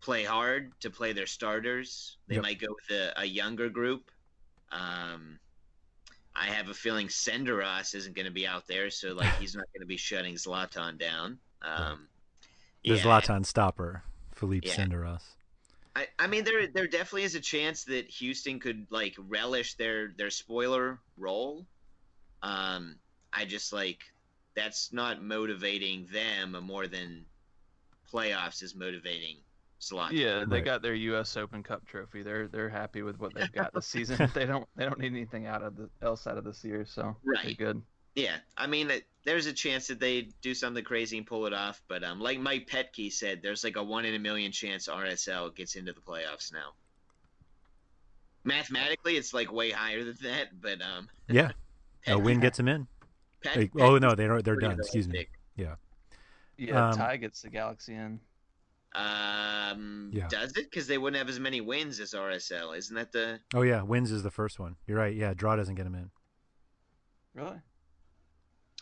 [0.00, 2.18] play hard to play their starters.
[2.28, 2.42] They Yep.
[2.42, 4.10] might go with a, a younger group.
[4.72, 5.38] Um,
[6.34, 9.66] I have a feeling Senderos isn't going to be out there, so like he's not
[9.74, 11.38] going to be shutting Zlatan down.
[11.62, 12.08] Um,
[12.84, 14.02] The yeah, Zlatan stopper,
[14.34, 14.74] Philippe Yeah.
[14.76, 15.22] Senderos.
[15.96, 20.12] I, I mean, there there definitely is a chance that Houston could like relish their
[20.16, 21.66] their spoiler role.
[22.42, 23.00] Um,
[23.32, 24.00] I just like
[24.54, 27.26] that's not motivating them more than
[28.12, 29.38] playoffs is motivating
[29.80, 30.12] Zlatan.
[30.12, 30.64] Yeah, they Right.
[30.64, 31.36] got their U.S.
[31.36, 32.22] Open Cup trophy.
[32.22, 34.30] They're they're happy with what they've got this season.
[34.34, 37.16] they don't they don't need anything out of the else out of this year, so
[37.24, 37.56] they're Right.
[37.58, 37.80] good.
[38.14, 41.52] Yeah, I mean, it- there's a chance that they do something crazy and pull it
[41.52, 41.82] off.
[41.88, 45.54] But um, like Mike Petke said, there's like a one in a million chance RSL
[45.54, 46.72] gets into the playoffs now.
[48.44, 51.50] Mathematically, it's like way higher than that, but um, Yeah,
[52.06, 52.86] a win gets them in.
[53.42, 54.44] Pet- Like, oh no, they don't.
[54.44, 54.78] They're done.
[54.78, 55.26] Excuse me.
[55.56, 55.74] Yeah.
[56.56, 58.20] Yeah, Um, Ty gets the Galaxy in.
[58.92, 60.28] Um, Yeah.
[60.28, 60.64] does it?
[60.70, 62.76] Because they wouldn't have as many wins as RSL.
[62.76, 63.40] Isn't that the?
[63.54, 64.76] Oh yeah, wins is the first one.
[64.86, 65.14] You're right.
[65.14, 66.10] Yeah, draw doesn't get them in.
[67.34, 67.60] Really?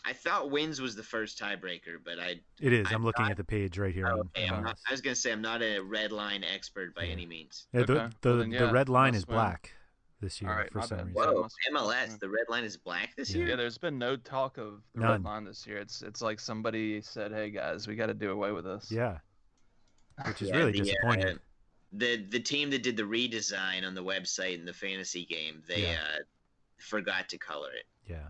[0.05, 2.39] I thought wins was the first tiebreaker, but I.
[2.59, 2.87] It is.
[2.87, 4.07] I'm, I'm looking not- at the page right here.
[4.07, 4.77] Oh, okay, on I'm not.
[4.87, 7.11] I was gonna say I'm not a red line expert by Yeah.
[7.11, 7.67] any means.
[7.73, 8.15] Yeah, the Okay.
[8.21, 9.35] the, Well, then, the red line is win.
[9.35, 9.73] black
[10.21, 11.07] this year All right, for some bad.
[11.07, 11.13] reason.
[11.15, 13.37] Well, Whoa, MLS, the red line is black this Yeah.
[13.39, 13.47] year.
[13.49, 15.11] Yeah, there's been no talk of the None.
[15.11, 15.77] red line this year.
[15.77, 19.19] It's it's like somebody said, "Hey guys, we got to do away with this." Yeah,
[20.25, 21.39] which is Yeah, really the, uh, disappointing.
[21.93, 25.83] the the team that did the redesign on the website in the fantasy game, they
[25.83, 26.01] Yeah.
[26.01, 26.17] uh,
[26.77, 27.85] forgot to color it.
[28.07, 28.29] Yeah,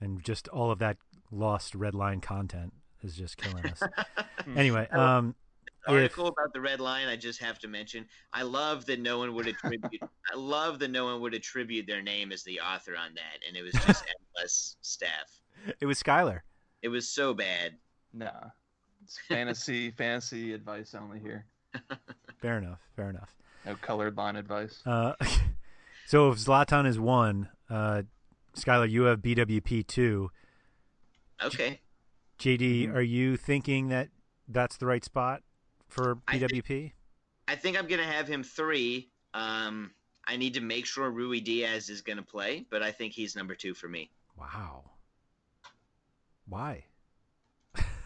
[0.00, 0.96] and just all of that
[1.30, 2.72] lost red line content
[3.02, 3.82] is just killing us.
[4.56, 5.34] anyway, um,
[5.88, 8.06] if about the red line, I just have to mention.
[8.32, 10.02] I love that no one would attribute.
[10.32, 13.56] I love that no one would attribute their name as the author on that, and
[13.56, 14.04] it was just
[14.36, 15.40] MLS staff.
[15.80, 16.40] it was Skylar.
[16.82, 17.76] It was so bad.
[18.12, 18.50] Nah,
[19.08, 21.46] it's fantasy fantasy advice only here.
[22.42, 22.80] Fair enough.
[22.94, 23.34] Fair enough.
[23.64, 24.82] No colored line advice.
[24.86, 25.14] Uh,
[26.06, 28.02] so if Zlatan is one, uh,
[28.54, 30.30] Skylar, you have BWP two.
[31.42, 31.80] Okay.
[32.38, 32.94] JD, Mhm.
[32.94, 34.08] are you thinking that
[34.46, 35.42] that's the right spot
[35.88, 36.92] for I think- BWP?
[37.48, 39.08] I think I'm gonna have him three.
[39.32, 39.92] Um,
[40.26, 43.72] I need to make sure Ruidiaz is gonna play, but I think he's number two
[43.72, 44.10] for me.
[44.36, 44.84] Wow.
[46.46, 46.84] Why?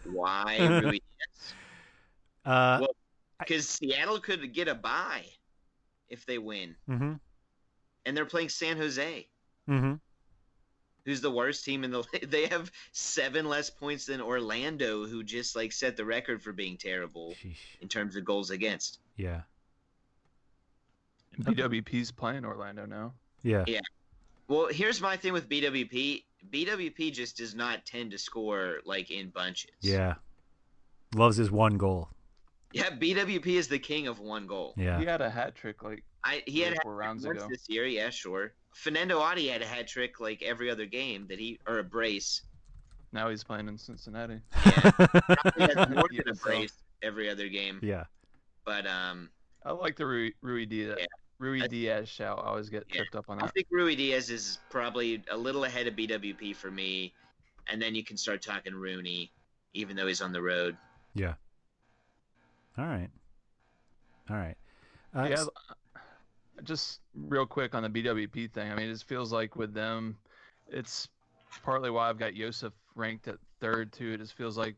[0.05, 0.99] Why Ruidiaz?
[2.45, 2.95] Uh, Well,
[3.39, 5.25] Because Seattle could get a bye
[6.09, 7.13] if they win, mm-hmm,
[8.05, 9.27] and they're playing San Jose,
[9.69, 9.93] mm-hmm.
[11.05, 12.03] who's the worst team in the.
[12.27, 16.77] They have seven less points than Orlando, who just like set the record for being
[16.77, 17.55] terrible Sheesh.
[17.81, 18.99] in terms of goals against.
[19.15, 19.41] Yeah,
[21.39, 23.13] BWP's playing Orlando now.
[23.41, 23.81] yeah, Yeah.
[24.47, 26.23] Well, here's my thing with BWP.
[26.51, 29.71] BWP just does not tend to score like in bunches.
[29.81, 30.15] yeah.
[31.15, 32.09] Loves his one goal.
[32.71, 34.73] Yeah, BWP is the king of one goal.
[34.75, 37.47] Yeah, He had a hat trick like I he had four rounds ago.
[37.49, 38.53] this year, yeah, sure.
[38.75, 42.41] Fanendo Adi had a hat trick like every other game that he or a brace.
[43.11, 44.39] Now he's playing in Cincinnati.
[44.65, 47.79] Yeah, probably has more than a brace every other game.
[47.83, 48.05] yeah.
[48.65, 49.29] But um,
[49.63, 50.97] I like the Rui, Ruidiaz.
[50.97, 51.05] Yeah.
[51.43, 52.39] Rui I- Diaz shout.
[52.39, 52.97] I always get Yeah.
[52.97, 53.45] tripped up on that.
[53.45, 57.13] I think Ruidiaz is probably a little ahead of BWP for me,
[57.67, 59.31] and then you can start talking Rooney,
[59.73, 60.77] even though he's on the road.
[61.13, 61.33] Yeah.
[62.77, 63.09] All right.
[64.29, 64.57] All right.
[65.13, 65.45] Uh, yeah,
[66.63, 68.71] just real quick on the BWP thing.
[68.71, 70.17] I mean, it just feels like with them,
[70.69, 71.07] it's
[71.63, 74.13] partly why I've got Josef ranked at third too.
[74.13, 74.75] It just feels like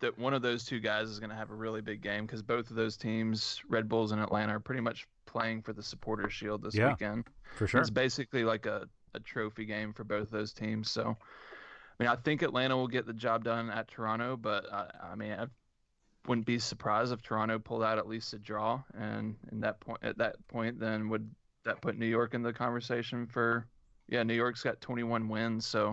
[0.00, 2.42] that one of those two guys is going to have a really big game because
[2.42, 6.32] both of those teams, Red Bulls and Atlanta, are pretty much playing for the Supporters
[6.32, 7.28] Shield this Yeah, weekend.
[7.56, 7.80] for sure.
[7.80, 10.90] It's basically like a, a trophy game for both those teams.
[10.90, 14.90] So, I mean, I think Atlanta will get the job done at Toronto, but I,
[15.12, 15.46] I mean, I
[16.26, 18.82] wouldn't be surprised if Toronto pulled out at least a draw.
[18.94, 21.30] And in that point, at that point, then would
[21.64, 23.68] that put New York in the conversation for?
[24.08, 25.90] Yeah, New York's got 21 wins, so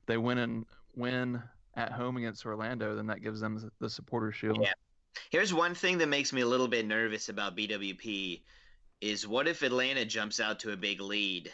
[0.00, 1.40] if they win and win
[1.76, 4.58] at home against Orlando, then that gives them the, the supporter shield.
[4.60, 4.72] Yeah.
[5.30, 8.42] Here's one thing that makes me a little bit nervous about BWP
[9.00, 11.52] is what if Atlanta jumps out to a big lead?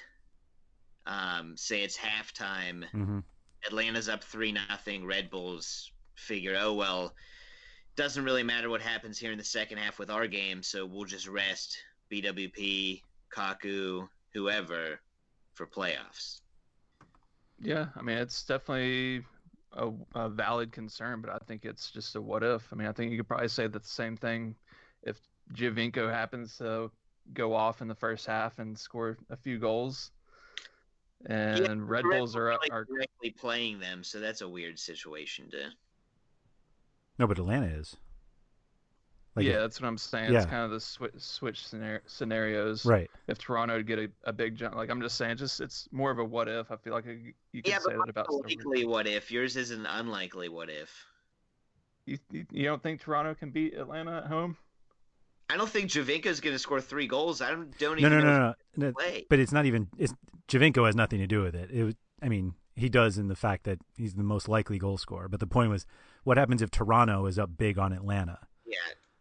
[1.06, 3.24] Um, say it's halftime, Mhm.
[3.66, 5.04] Atlanta's up three nothing.
[5.04, 7.14] Red Bulls figure, oh well,
[7.96, 11.04] doesn't really matter what happens here in the second half with our game, so we'll
[11.04, 11.76] just rest
[12.10, 15.00] BWP, Kaku, whoever
[15.54, 16.40] for playoffs.
[17.58, 19.24] Yeah, I mean it's definitely
[19.72, 22.72] a, a valid concern, but I think it's just a what if.
[22.72, 24.54] I mean, I think you could probably say that the same thing
[25.02, 25.18] if
[25.54, 26.90] Giovinco happens to
[27.34, 30.10] go off in the first half and score a few goals,
[31.26, 35.50] and Red Red Bulls are Bulls are directly playing them, so that's a weird situation
[35.50, 35.70] to.
[37.18, 37.96] No, but Atlanta is.
[39.36, 40.32] Like yeah, if- that's what I'm saying.
[40.32, 40.38] yeah.
[40.42, 42.84] It's kind of the switch switch scenar- scenarios.
[42.84, 43.08] right.
[43.28, 46.10] If Toronto would get a, a big jump, like I'm just saying, just it's more
[46.10, 46.70] of a what if.
[46.72, 48.26] I feel like you you could Yeah, say but that about.
[48.30, 49.30] mine's a likely what if.
[49.30, 50.90] Yours is an unlikely what if.
[52.06, 54.56] You, you you don't think Toronto can beat Atlanta at home?
[55.50, 57.40] I don't think Giovinco's going to score three goals.
[57.40, 58.92] I don't, don't No, even no, know no, if no, no.
[58.92, 59.26] play.
[59.28, 59.88] But it's not even.
[59.98, 60.14] It's
[60.48, 61.70] Giovinco has nothing to do with it.
[61.70, 61.94] It was.
[62.22, 65.28] I mean, he does in the fact that he's the most likely goal scorer.
[65.28, 65.86] But the point was,
[66.24, 68.38] what happens if Toronto is up big on Atlanta?
[68.64, 68.76] Yeah,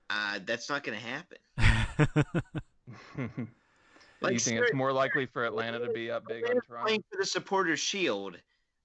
[0.09, 1.37] uh, that's not going to happen.
[4.21, 6.85] you think sure, it's more likely for Atlanta to be up big on Atlanta's Toronto?
[6.85, 8.37] playing for the Supporters Shield.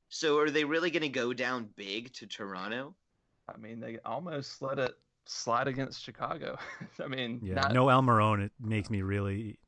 [0.08, 2.94] So are they really going to go down big to Toronto?
[3.52, 4.94] I mean, they almost let it
[5.26, 6.58] slide against Chicago.
[7.02, 7.54] I mean, yeah.
[7.54, 8.44] not, No Almiron.
[8.44, 9.58] It makes me really.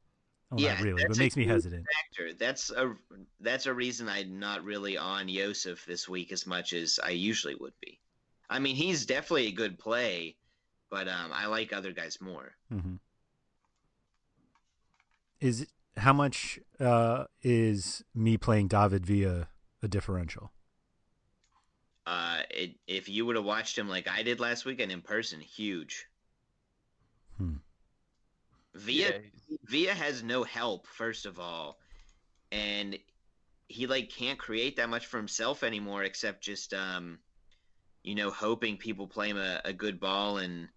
[0.50, 1.84] Well, Yeah, not really, but that's a makes me hesitant.
[1.94, 2.34] Factor.
[2.34, 2.94] That's a
[3.40, 7.56] that's a reason I'm not really on Josef this week as much as I usually
[7.56, 7.98] would be.
[8.48, 10.36] I mean, he's definitely a good play,
[10.88, 12.52] but um, I like other guys more.
[12.70, 12.96] hmm
[15.40, 15.66] Is
[15.96, 19.48] how much uh, is me playing David Villa
[19.82, 20.52] a differential?
[22.06, 25.40] Uh, it, if you would have watched him like I did last weekend in person,
[25.40, 26.06] huge.
[27.36, 27.54] Hmm.
[28.74, 29.12] Villa
[29.48, 31.78] yeah, Villa has no help, first of all,
[32.52, 32.98] and
[33.68, 37.18] he like can't create that much for himself anymore, except just um,
[38.06, 40.68] you know, hoping people play him a, a good ball and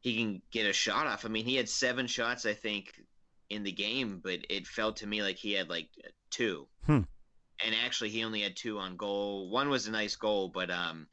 [0.00, 1.24] he can get a shot off.
[1.24, 3.00] I mean, he had seven shots, I think,
[3.48, 5.88] in the game, but it felt to me like he had like
[6.30, 6.66] two.
[6.86, 7.02] Hmm.
[7.64, 9.50] And actually, he only had two on goal.
[9.50, 11.08] One was a nice goal, but um,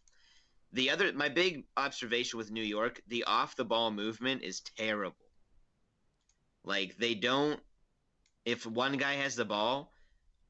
[0.73, 5.17] the other, my big observation with New York, the off the ball movement is terrible.
[6.63, 7.59] Like they don't.
[8.45, 9.93] If one guy has the ball,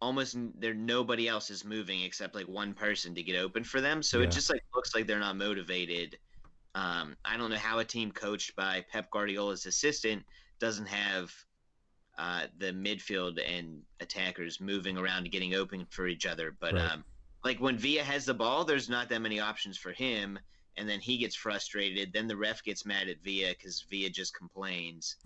[0.02, 4.04] almost there nobody else is moving except like one person to get open for them.
[4.04, 4.26] So Yeah.
[4.26, 6.20] it just like looks like they're not motivated.
[6.76, 10.26] Um, I don't know how a team coached by Pep Guardiola's assistant
[10.60, 11.34] doesn't have
[12.18, 16.56] uh, the midfield and attackers moving around and getting open for each other.
[16.60, 16.92] But Right.
[16.92, 17.06] um,
[17.44, 20.40] like when Villa has the ball, there's not that many options for him,
[20.78, 22.12] and then he gets frustrated.
[22.14, 25.16] Then the ref gets mad at Villa because Villa just complains.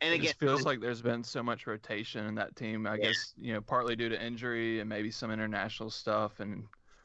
[0.00, 2.86] And it again, just feels like there's been so much rotation in that team.
[2.86, 3.06] I Yeah.
[3.06, 6.64] guess you know partly due to injury and maybe some international stuff and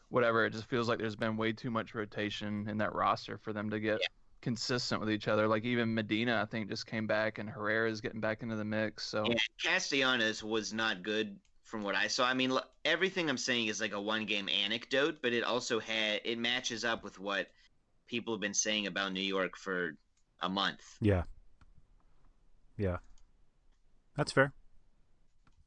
[0.09, 0.45] whatever.
[0.45, 3.69] It just feels like there's been way too much rotation in that roster for them
[3.69, 4.07] to get Yeah.
[4.41, 5.47] Consistent with each other.
[5.47, 9.05] Like even Medina, I think, just came back, and Herrera's getting back into the mix.
[9.05, 12.27] So Yeah, Castellanos was not good from what I saw.
[12.27, 16.21] I mean, everything I'm saying is like a one game anecdote, but it also had
[16.23, 17.47] it matches up with what
[18.07, 19.95] people have been saying about New York for
[20.41, 20.97] a month.
[20.99, 21.23] Yeah.
[22.77, 22.97] Yeah.
[24.17, 24.53] That's fair.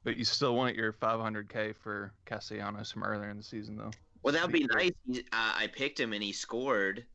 [0.04, 3.92] But you still want your 500k for Castellanos from earlier in the season, though.
[4.22, 4.92] Well, that would be nice.
[5.10, 7.06] Uh, I picked him and he scored.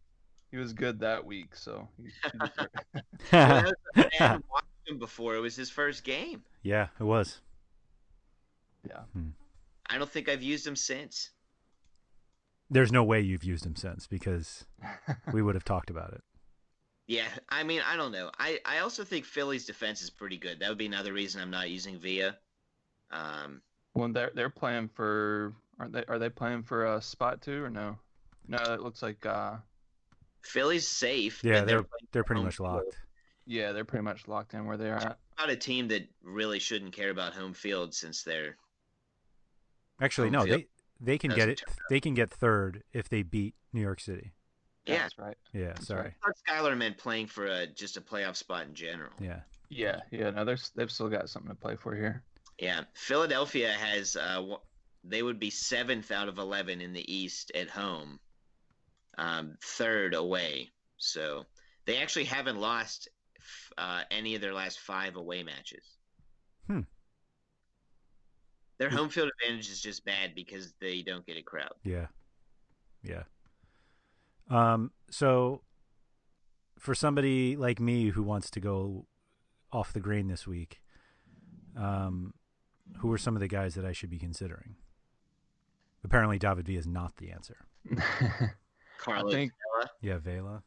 [0.51, 1.88] He was good that week, so.
[1.97, 2.12] He, he
[3.31, 5.36] Well, I hadn't watched him before.
[5.36, 6.43] It was his first game.
[6.63, 7.41] yeah, it was.
[8.88, 9.01] yeah.
[9.89, 11.31] I don't think I've used him since.
[12.69, 14.65] There's no way you've used him since because
[15.31, 16.21] we would have talked about it.
[17.07, 18.29] Yeah, I mean, I don't know.
[18.38, 20.60] I, I also think Philly's defense is pretty good.
[20.60, 22.36] That would be another reason I'm not using Villa.
[23.12, 23.62] Um,
[23.93, 26.03] Well, they're they're playing for aren't they?
[26.10, 27.97] Are they playing for a spot two or no?
[28.49, 29.55] No, it looks like uh
[30.41, 31.43] Philly's safe.
[31.43, 32.69] Yeah, but they're they're pretty home much field.
[32.69, 32.97] locked.
[33.45, 35.17] yeah, they're pretty much locked in where they are at.
[35.38, 38.58] Not a team that really shouldn't care about home field since they're
[40.02, 40.67] Actually, no, they
[41.00, 41.63] they can get it.
[41.89, 44.34] They can get third if they beat New York City.
[44.86, 45.00] Yeah.
[45.00, 45.38] that's right.
[45.54, 46.13] Yeah, That's sorry.
[46.23, 49.12] I thought Skylar meant playing for a just a playoff spot in general.
[49.19, 49.41] Yeah.
[49.69, 50.30] Yeah, yeah.
[50.30, 52.23] No, there's they've still got something to play for here.
[52.58, 54.56] Yeah, Philadelphia has uh,
[55.04, 58.19] they would be seventh out of eleven in the East at home,
[59.17, 60.69] um, third away.
[60.97, 61.45] So
[61.86, 65.84] they actually haven't lost f- uh, any of their last five away matches.
[66.67, 66.82] Hmm.
[68.77, 71.73] Their home field advantage is just bad because they don't get a crowd.
[71.84, 72.08] Yeah.
[73.03, 73.23] Yeah.
[74.49, 75.62] Um so
[76.77, 79.08] for somebody like me who wants to go
[79.71, 80.80] off the grain this week,
[81.75, 82.34] um
[82.99, 84.75] who are some of the guys that I should be considering?
[86.03, 87.65] Apparently David V is not the answer.
[88.97, 90.63] Carlos think- Vela, Yeah, Vela.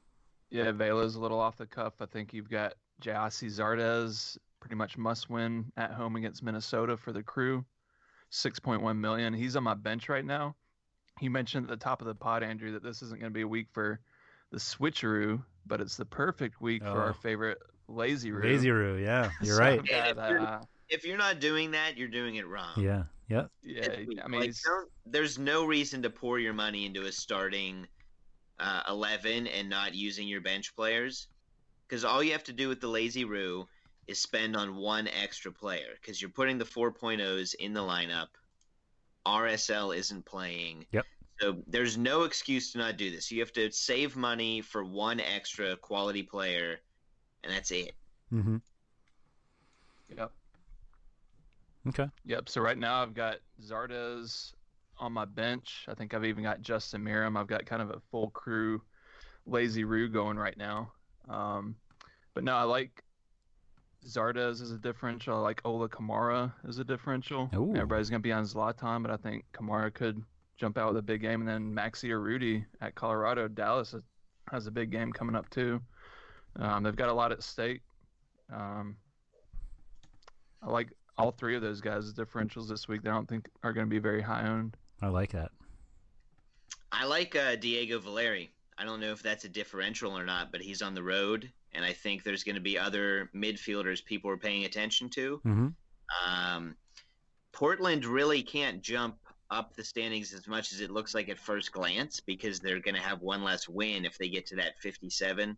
[0.51, 1.95] yeah, Vela's a little off the cuff.
[2.01, 7.13] I think you've got Gyasi Zardes, pretty much must win at home against Minnesota for
[7.13, 7.65] the crew.
[8.31, 9.33] 6.1 million.
[9.35, 10.55] He's on my bench right now.
[11.21, 13.41] You mentioned at the top of the pod, Andrew, that this isn't going to be
[13.43, 14.01] a week for
[14.53, 17.07] the switcheroo, but it's the perfect week for Oh.
[17.07, 18.43] our favorite lazy roo.
[18.43, 19.31] Lazy Roo, yeah.
[19.43, 19.81] You're So right.
[19.81, 22.73] I've got, And if you're- uh, if you're not doing that, you're doing it wrong.
[22.77, 23.05] Yeah.
[23.29, 23.47] Yeah.
[23.63, 23.89] yeah.
[24.25, 24.55] I mean, Like,
[25.07, 27.87] there's no reason to pour your money into a starting
[28.61, 31.29] uh, 11 and not using your bench players
[31.89, 33.67] because all you have to do with the lazy roo
[34.07, 38.29] is spend on one extra player because you're putting the 4.0s in the lineup.
[39.27, 40.87] RSL isn't playing.
[40.93, 41.05] Yep.
[41.41, 43.31] So there's no excuse to not do this.
[43.31, 46.81] You have to save money for one extra quality player,
[47.43, 47.93] and that's it.
[48.33, 48.57] Mm-hmm.
[50.17, 50.31] yep.
[51.89, 52.09] Okay.
[52.27, 52.49] Yep.
[52.49, 54.53] So right now I've got Zardes
[55.01, 55.87] on my bench.
[55.89, 57.39] I think I've even got Justin Meram.
[57.39, 58.83] I've got kind of a full crew
[59.47, 60.93] lazy roo going right now.
[61.29, 61.75] Um,
[62.35, 63.03] but no, I like
[64.07, 65.37] Zardes as a differential.
[65.37, 67.51] I like Ola Kamara as a differential.
[67.55, 67.75] Ooh.
[67.75, 70.23] Everybody's gonna be on Zlatan, but I think Kamara could
[70.57, 71.41] jump out with a big game.
[71.41, 73.93] And then Maxi Urruti at Colorado, Dallas
[74.51, 75.81] has- a big game coming up too.
[76.57, 77.83] Um, they've got a lot at stake.
[78.53, 78.97] Um,
[80.61, 83.03] I like all three of those guys as differentials this week.
[83.03, 84.77] They don't think are going to be very high owned.
[85.03, 85.51] I like that.
[86.93, 88.51] I like uh, Diego Valeri.
[88.77, 91.85] I don't know if that's a differential or not, but he's on the road, and
[91.85, 95.41] I think there's going to be other midfielders people are paying attention to.
[95.45, 95.69] Mm-hmm.
[96.27, 96.77] Um,
[97.53, 99.17] Portland really can't jump
[99.51, 102.95] up the standings as much as it looks like at first glance because they're going
[102.95, 105.57] to have one less win if they get to that 57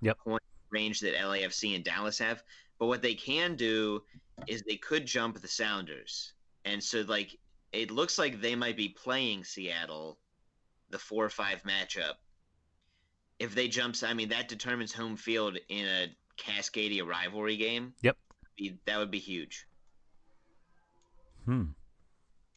[0.00, 0.18] Yep.
[0.18, 2.42] point range that LAFC and Dallas have.
[2.78, 4.02] But what they can do
[4.48, 6.32] is they could jump the Sounders.
[6.64, 7.38] And so, like,
[7.72, 10.18] it looks like they might be playing Seattle,
[10.90, 12.14] the 4 or 5 matchup.
[13.38, 16.06] If they jump, I mean, that determines home field in a
[16.38, 17.94] Cascadia rivalry game.
[18.02, 18.16] Yep.
[18.56, 19.66] Be- That would be huge.
[21.44, 21.64] Hmm.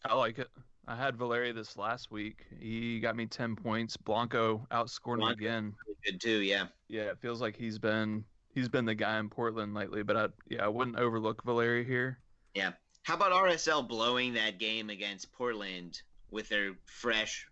[0.04, 0.49] I like it.
[0.88, 2.45] I had Valeri this last week.
[2.59, 3.97] He got me 10 points.
[3.97, 5.38] Blanco outscored him Blanco.
[5.39, 5.74] again.
[6.05, 6.68] Good too, yeah.
[6.88, 10.28] Yeah, it feels like he's been he's been the guy in Portland lately, but I
[10.47, 12.20] yeah, I wouldn't overlook Valeri here.
[12.53, 12.74] Yeah.
[13.06, 16.01] How about RSL blowing that game against Portland
[16.32, 17.47] with their fresh,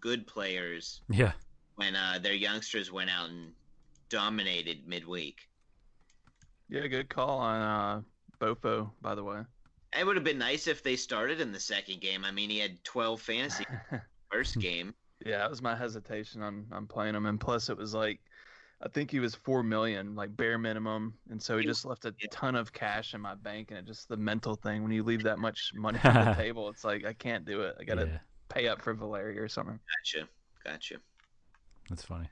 [0.00, 1.32] good players Yeah.
[1.76, 3.52] when uh, their youngsters went out and
[4.10, 5.48] dominated midweek?
[6.68, 8.02] Yeah, good call on uh
[8.38, 9.40] Bofo, by the way.
[9.98, 12.22] It would have been nice if they started in the second game.
[12.22, 13.64] I mean, he had 12 fantasy
[14.30, 14.92] first game.
[15.24, 18.20] Yeah, that was my hesitation on on playing him, and plus it was like,
[18.84, 22.04] I think he was four million, like bare minimum, and so he He- just left
[22.04, 25.02] a ton of cash in my bank, and it just the mental thing when you
[25.02, 27.76] leave that much money on the table, it's like I can't do it.
[27.80, 28.18] I gotta yeah.
[28.50, 29.80] pay up for Valeri or something.
[30.04, 30.28] Gotcha.
[30.62, 30.96] Gotcha.
[31.88, 32.28] That's funny.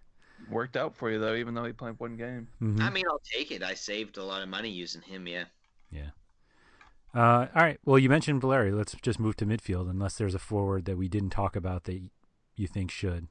[0.51, 2.49] Worked out for you though, even though he played one game.
[2.61, 2.81] Mhm.
[2.81, 3.63] I mean, I'll take it.
[3.63, 5.27] I saved a lot of money using him.
[5.27, 5.45] Yeah.
[5.91, 6.11] Yeah.
[7.15, 7.79] Uh, all right.
[7.85, 8.73] Well, you mentioned Valeri.
[8.73, 12.03] Let's just move to midfield, unless there's a forward that we didn't talk about that
[12.57, 13.29] you think should.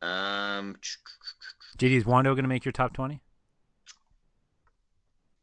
[0.00, 0.76] Um,
[1.78, 3.20] JD, is Wondo going to make your top 20?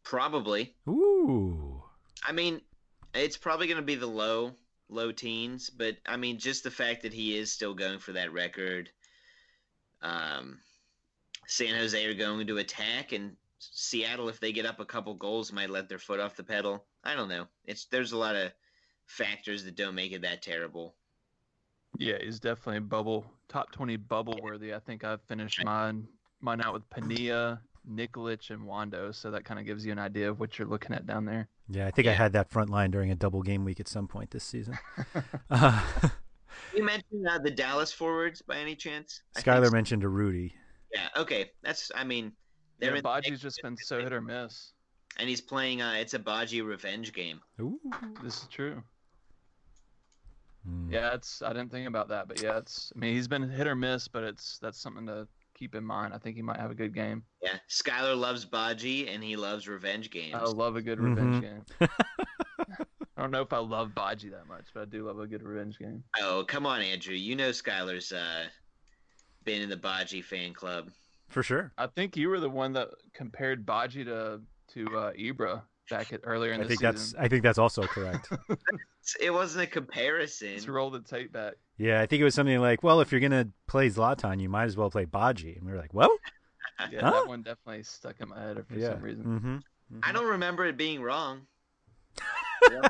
[0.09, 0.73] probably.
[0.87, 1.83] Ooh.
[2.23, 2.61] I mean,
[3.13, 4.53] it's probably going to be the low
[4.89, 8.33] low teens, but I mean, just the fact that he is still going for that
[8.33, 8.89] record.
[10.01, 10.57] Um,
[11.45, 15.53] San Jose are going to attack, and Seattle, if they get up a couple goals,
[15.53, 16.85] might let their foot off the pedal.
[17.03, 17.45] I don't know.
[17.65, 18.51] It's there's a lot of
[19.05, 20.95] factors that don't make it that terrible.
[21.99, 24.73] Yeah, he's definitely a bubble top twenty bubble worthy.
[24.73, 26.07] I think I've finished mine
[26.41, 27.59] mine out with Pania,
[27.89, 30.93] Nikolic, and Wondo, so that kind of gives you an idea of what you're looking
[30.95, 31.47] at down there.
[31.69, 34.07] Yeah, I think I had that front line during a double game week at some
[34.07, 34.77] point this season.
[35.49, 35.81] uh,
[36.75, 39.21] You mentioned uh, the Dallas forwards by any chance?
[39.35, 39.71] I think Skylar so.
[39.71, 40.53] mentioned a Rudy.
[40.93, 41.07] Yeah.
[41.15, 41.51] Okay.
[41.61, 41.91] That's.
[41.95, 42.31] I mean,
[42.79, 44.73] they're Yeah, in the Badji's just been so hit or miss.
[45.17, 45.81] and he's playing.
[45.81, 47.39] Uh, it's a Badji revenge game.
[47.61, 47.79] Ooh.
[48.23, 48.81] This is true.
[50.67, 50.91] Mm.
[50.91, 53.67] Yeah, it's I didn't think about that, but yeah, it's I mean he's been hit
[53.67, 55.27] or miss, but it's that's something to
[55.59, 56.13] keep in mind.
[56.13, 57.23] I think he might have a good game.
[57.43, 57.57] Yeah.
[57.69, 60.35] Skylar loves Badji, and he loves revenge games.
[60.35, 61.65] I love a good revenge game.
[63.17, 65.43] I don't know if I love Badji that much, but I do love a good
[65.43, 66.03] revenge game.
[66.21, 67.13] Oh, come on, Andrew.
[67.13, 68.45] You know Skylar's uh,
[69.43, 70.89] been in the Badji fan club.
[71.27, 71.73] For sure.
[71.77, 74.41] I think you were the one that compared Badji to
[74.73, 76.95] to uh, Ibra back at earlier in I the think season.
[76.95, 78.29] that's I think that's also correct.
[79.19, 80.53] It wasn't a comparison.
[80.53, 81.55] Let's roll the tape back.
[81.79, 84.65] Yeah, I think it was something like, well, if you're gonna play Zlatan, you might
[84.65, 85.55] as well play Badji.
[85.57, 86.11] And we were like, well,
[86.91, 87.11] Yeah, Huh?
[87.11, 88.91] that one definitely stuck in my head for yeah.
[88.91, 89.25] some reason.
[89.25, 89.99] Mm-hmm.
[90.03, 91.41] I don't remember it being wrong.
[92.71, 92.89] Uh,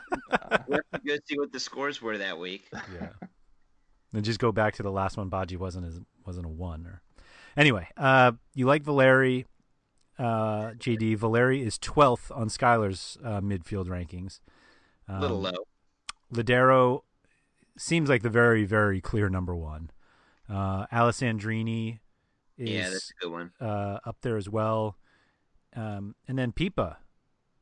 [0.67, 2.67] We have to go see what the scores were that week.
[2.73, 3.09] Yeah.
[4.13, 5.29] And just go back to the last one.
[5.29, 6.85] Badji wasn't as wasn't a one.
[6.87, 7.01] Or
[7.55, 9.45] anyway, uh, you like Valeri,
[10.17, 11.15] uh, JD.
[11.17, 14.39] Valeri is twelfth on Skylar's uh, midfield rankings.
[15.07, 15.51] A Um, little low.
[16.33, 17.01] Lodeiro
[17.79, 19.89] seems like the very very clear number one.
[20.49, 21.99] Uh, Alessandrini
[22.57, 23.51] is Yeah, that's a good one.
[23.61, 24.97] uh, up there as well.
[25.75, 26.97] Um, and then Pipa,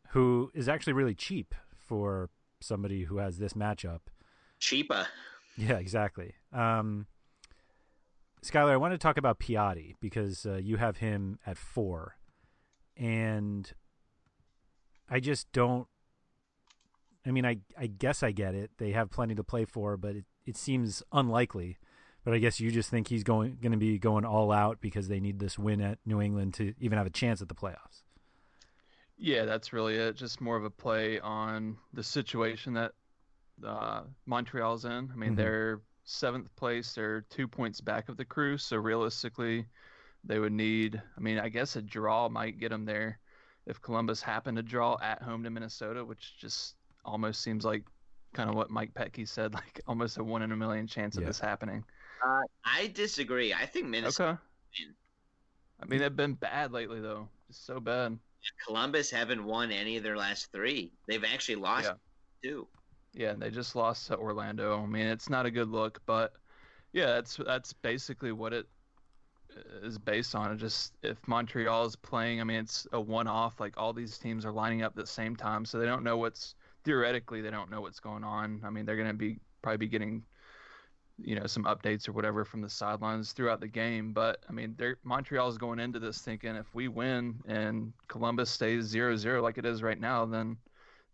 [0.10, 2.30] who is actually really cheap for
[2.62, 4.00] somebody who has this matchup.
[4.60, 5.08] Cheapa.
[5.58, 6.34] Yeah, exactly.
[6.54, 7.08] Um,
[8.44, 12.16] Skylar, I want to talk about Piatti because uh, you have him at four,
[12.96, 13.72] and
[15.10, 15.88] I just don't.
[17.28, 18.72] I mean, I I guess I get it.
[18.78, 21.78] They have plenty to play for, but it, it seems unlikely.
[22.24, 25.08] But I guess you just think he's going going to be going all out because
[25.08, 28.04] they need this win at New England to even have a chance at the playoffs.
[29.18, 30.16] Yeah, that's really it.
[30.16, 32.92] Just more of a play on the situation that
[33.66, 35.10] uh, Montreal's in.
[35.12, 35.38] I mean, Mhm.
[35.38, 36.94] they're seventh place.
[36.94, 38.58] They're two points back of the crew.
[38.58, 39.66] So realistically,
[40.24, 41.02] they would need.
[41.18, 43.20] I mean, I guess a draw might get them there.
[43.66, 46.76] If Columbus happened to draw at home to Minnesota, which just
[47.08, 47.84] almost seems like
[48.34, 51.24] kind of what Mike Petke said, like almost a one in a million chance of
[51.24, 51.30] Yeah.
[51.30, 51.84] this happening.
[52.24, 53.54] Uh, I disagree.
[53.54, 54.92] I think Minnesota Okay.
[55.82, 57.30] I mean, they've been bad lately, though.
[57.48, 58.18] Just so bad.
[58.66, 60.92] Columbus haven't won any of their last three.
[61.08, 61.86] They've actually lost
[62.44, 62.50] Yeah.
[62.50, 62.68] two.
[63.14, 64.82] Yeah, they just lost to Orlando.
[64.82, 66.34] I mean, it's not a good look, but
[66.94, 68.68] yeah, that's that's basically what it
[69.82, 70.52] is based on.
[70.52, 73.60] It just if Montreal is playing, I mean, it's a one-off.
[73.60, 76.18] Like all these teams are lining up at the same time, so they don't know
[76.18, 76.56] what's
[76.88, 78.62] theoretically they don't know what's going on.
[78.64, 80.24] I mean, they're gonna be probably be getting
[81.20, 84.14] you know some updates or whatever from the sidelines throughout the game.
[84.14, 88.94] But I mean, they're Montreal's going into this thinking if we win and Columbus stays
[88.94, 90.56] 0-0 like it is right now, then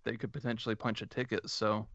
[0.04, 1.50] they could potentially punch a ticket.
[1.50, 1.88] So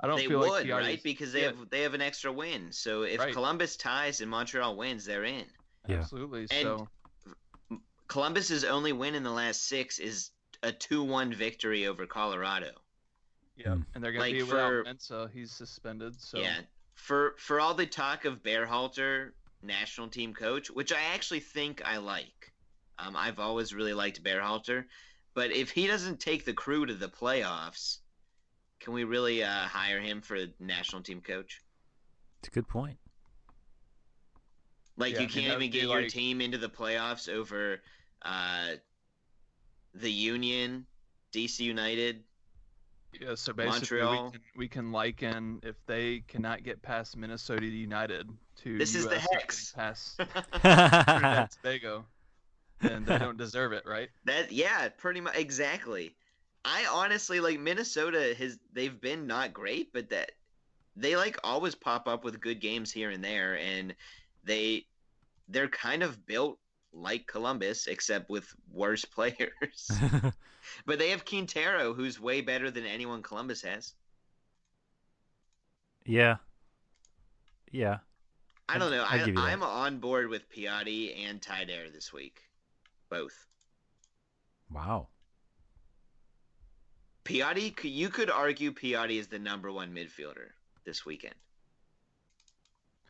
[0.00, 1.02] I don't they feel would, like Piatti's- right?
[1.02, 2.70] Because they Yeah, have they have an extra win.
[2.72, 3.32] So if Right.
[3.32, 5.46] Columbus ties and Montreal wins, they're in.
[5.88, 5.96] Yeah.
[5.98, 6.42] absolutely.
[6.50, 6.88] And- so
[8.08, 10.30] Columbus's only win in the last six is
[10.64, 12.72] a two-one victory over Colorado.
[13.58, 13.86] Yeah, Mm.
[13.94, 15.32] and they're gonna Like be for- without Mensah.
[15.32, 16.20] He's suspended.
[16.20, 16.60] So Yeah.
[16.94, 19.32] For for all the talk of Berhalter,
[19.62, 22.52] national team coach, which I actually think I like.
[22.98, 24.84] Um, I've always really liked Berhalter,
[25.34, 27.98] but if he doesn't take the crew to the playoffs,
[28.80, 31.60] can we really uh, hire him for national team coach?
[32.40, 32.98] It's a good point.
[34.96, 37.80] Like Yeah, you can't even get be your like- team into the playoffs over
[38.22, 38.74] uh,
[39.94, 40.86] the Union,
[41.32, 42.24] DC United.
[43.12, 43.34] Yeah.
[43.34, 44.24] So basically, Montreal.
[44.24, 48.28] we can, we can liken if they cannot get past Minnesota United
[48.62, 49.72] to This is the US not getting hex.
[49.72, 50.16] past
[50.60, 52.04] Trinidad and Tobago,
[52.80, 54.08] then they don't deserve it, right?
[54.24, 56.14] That yeah, pretty much exactly.
[56.64, 60.32] I honestly like Minnesota has they've been not great, but that
[60.96, 63.94] they like always pop up with good games here and there, and
[64.44, 64.86] they
[65.48, 66.58] they're kind of built
[66.92, 69.90] like Columbus, except with worse players.
[70.86, 73.94] but they have Quintero, who's way better than anyone Columbus has.
[76.04, 76.36] yeah.
[77.70, 77.98] Yeah.
[78.68, 79.04] I don't know.
[79.08, 79.40] I, give you that.
[79.40, 82.42] I'm on board with Piatti and Taider this week,
[83.08, 83.46] both.
[84.70, 85.08] Wow.
[87.24, 90.48] Piatti, you could argue Piatti is the number one midfielder
[90.84, 91.34] this weekend.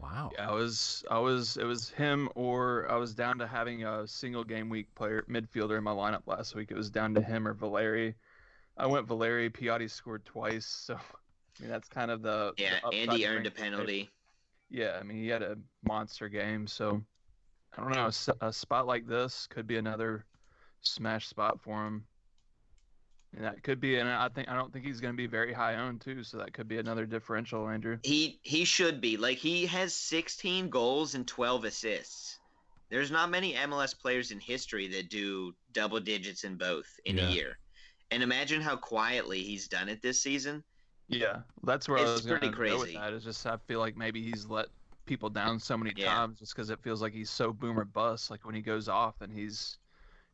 [0.01, 0.31] Wow.
[0.33, 4.07] Yeah, I was, I was, it was him or I was down to having a
[4.07, 6.71] single game week player midfielder in my lineup last week.
[6.71, 8.15] It was down to him or Valeri.
[8.77, 9.51] I went Valeri.
[9.51, 10.95] Piatti scored twice, so
[11.61, 13.71] I mean that's kind of the the Yeah, upside Andy earned a bring to the
[13.73, 13.91] table.
[13.91, 14.11] penalty.
[14.71, 17.05] Yeah, I mean he had a monster game, so
[17.73, 18.11] I don't know.
[18.41, 20.27] A spot like this could be another
[20.83, 22.09] smash spot for him.
[23.39, 25.53] And that could be, and I think I don't think he's going to be very
[25.53, 27.97] high owned too, so that could be another differential, Andrew.
[28.03, 32.41] He he should be like he has 16 goals and 12 assists.
[32.91, 37.29] There's not many MLS players in history that do double digits in both in Yeah.
[37.29, 37.61] a year.
[38.11, 40.65] And imagine how quietly he's done it this season.
[41.07, 42.95] Yeah, that's where I was going pretty to go with crazy.
[42.95, 43.13] that.
[43.13, 44.67] Is just I feel like maybe he's let
[45.07, 46.07] people down so many Yeah.
[46.07, 48.31] times just because it feels like he's so boomer bust.
[48.31, 49.79] Like when he goes off and he's,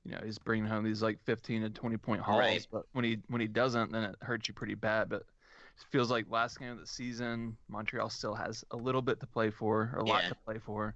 [0.05, 2.38] you know, he's bringing home these like 15 to 20 point hauls.
[2.38, 2.66] Right.
[2.70, 5.09] But when he when he doesn't, then it hurts you pretty bad.
[5.09, 5.26] But it
[5.90, 9.50] feels like last game of the season, Montreal still has a little bit to play
[9.50, 10.28] for, or a lot Yeah.
[10.30, 10.94] to play for.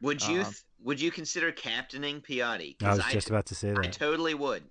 [0.00, 2.76] Would you Um, th- would you consider captaining Piatti?
[2.82, 3.78] I was 'Cause just about to say that.
[3.78, 4.64] I totally would.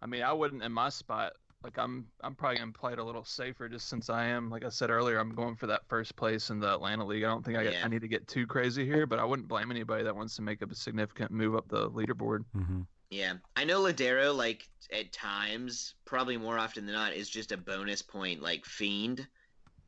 [0.00, 1.34] I mean, I wouldn't in my spot.
[1.64, 4.66] Like I'm, I'm probably gonna play it a little safer, just since I am, like
[4.66, 7.24] I said earlier, I'm going for that first place in the Atlanta League.
[7.24, 7.80] I don't think I, Yeah.
[7.82, 10.42] I need to get too crazy here, but I wouldn't blame anybody that wants to
[10.42, 12.44] make a significant move up the leaderboard.
[12.52, 17.50] hmm Yeah, I know Lodeiro like at times, probably more often than not, is just
[17.50, 19.26] a bonus point like fiend,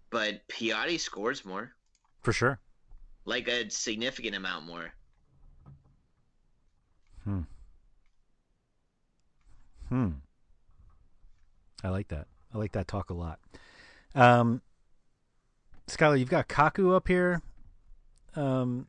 [0.08, 1.72] but Piatti scores more,
[2.22, 2.58] For sure.
[3.26, 4.94] like a significant amount more.
[7.24, 7.40] Hmm.
[9.90, 10.10] Hmm.
[11.86, 12.26] I like that.
[12.54, 13.38] I like that talk a lot.
[14.14, 14.60] Um,
[15.88, 17.40] Skylar, you've got Kaku up here.
[18.34, 18.86] Um,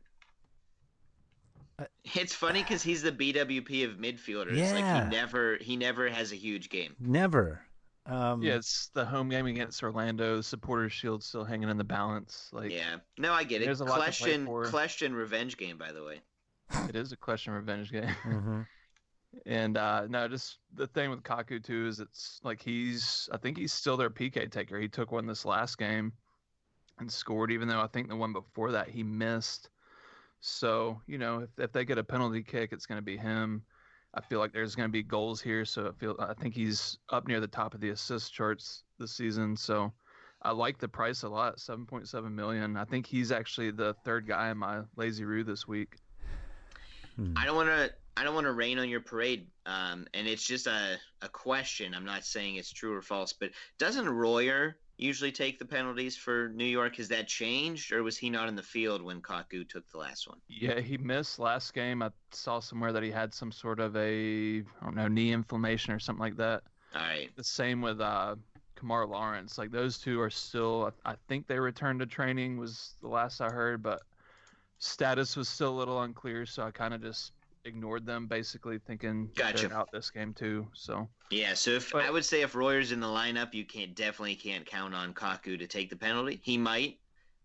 [2.14, 4.50] It's funny because he's the BWP of midfielders.
[4.72, 5.04] Like Yeah.
[5.04, 6.96] he never he never has a huge game.
[6.98, 7.60] never.
[8.06, 10.40] Um, yeah, it's the home game against Orlando.
[10.40, 12.48] Supporters Shield still hanging in the balance.
[12.54, 13.66] Like, yeah, no, I get it.
[13.66, 14.06] there's a lot to play
[14.38, 16.20] Question question revenge game by the way.
[16.88, 18.08] it is a question revenge game.
[18.24, 18.66] mhm.
[19.46, 23.56] And uh, no, just the thing with Kaku too is it's like he's I think
[23.56, 24.78] he's still their PK taker.
[24.78, 26.12] He took one this last game
[26.98, 29.70] and scored, even though I think the one before that he missed.
[30.40, 33.62] So you know if if they get a penalty kick, it's going to be him.
[34.14, 36.98] I feel like there's going to be goals here, so I feel I think he's
[37.10, 39.56] up near the top of the assist charts this season.
[39.56, 39.92] So
[40.42, 42.76] I like the price a lot, 7.7 million.
[42.76, 45.96] I think he's actually the third guy in my lazy roo this week.
[47.16, 47.34] Hmm.
[47.36, 47.90] I don't want to.
[48.18, 49.46] I don't want to rain on your parade.
[49.64, 51.94] Um, and it's just a, a question.
[51.94, 56.48] I'm not saying it's true or false, but doesn't Royer usually take the penalties for
[56.48, 56.96] New York?
[56.96, 60.26] Has that changed, or was he not in the field when Kaku took the last
[60.26, 60.38] one?
[60.48, 62.02] Yeah, he missed last game.
[62.02, 65.92] I saw somewhere that he had some sort of a I don't know knee inflammation
[65.92, 66.64] or something like that.
[66.96, 67.30] All right.
[67.36, 68.34] The same with uh,
[68.76, 69.58] Kemar Lawrence.
[69.58, 70.92] Like those two are still.
[71.06, 74.02] I I think they returned to training was the last I heard, but
[74.78, 76.46] status was still a little unclear.
[76.46, 77.32] So I kind of just
[77.68, 79.68] ignored them, basically thinking Gotcha.
[79.68, 80.66] they're out this game too.
[80.74, 81.54] So Yeah.
[81.54, 84.66] So if But- I would say if Royer's in the lineup, you can't definitely can't
[84.66, 86.40] count on Kaku to take the penalty.
[86.42, 86.98] He might.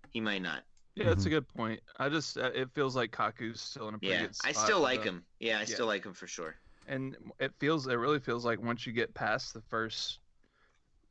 [0.10, 0.64] He might not.
[0.96, 1.80] yeah, that's a good point.
[1.98, 4.22] I just uh, it feels like Kaku's still in a pretty Yeah.
[4.28, 5.26] good I still like the- him.
[5.40, 5.66] Yeah, I yeah.
[5.66, 6.56] still like him for sure.
[6.88, 10.20] and it feels it really feels like once you get past the first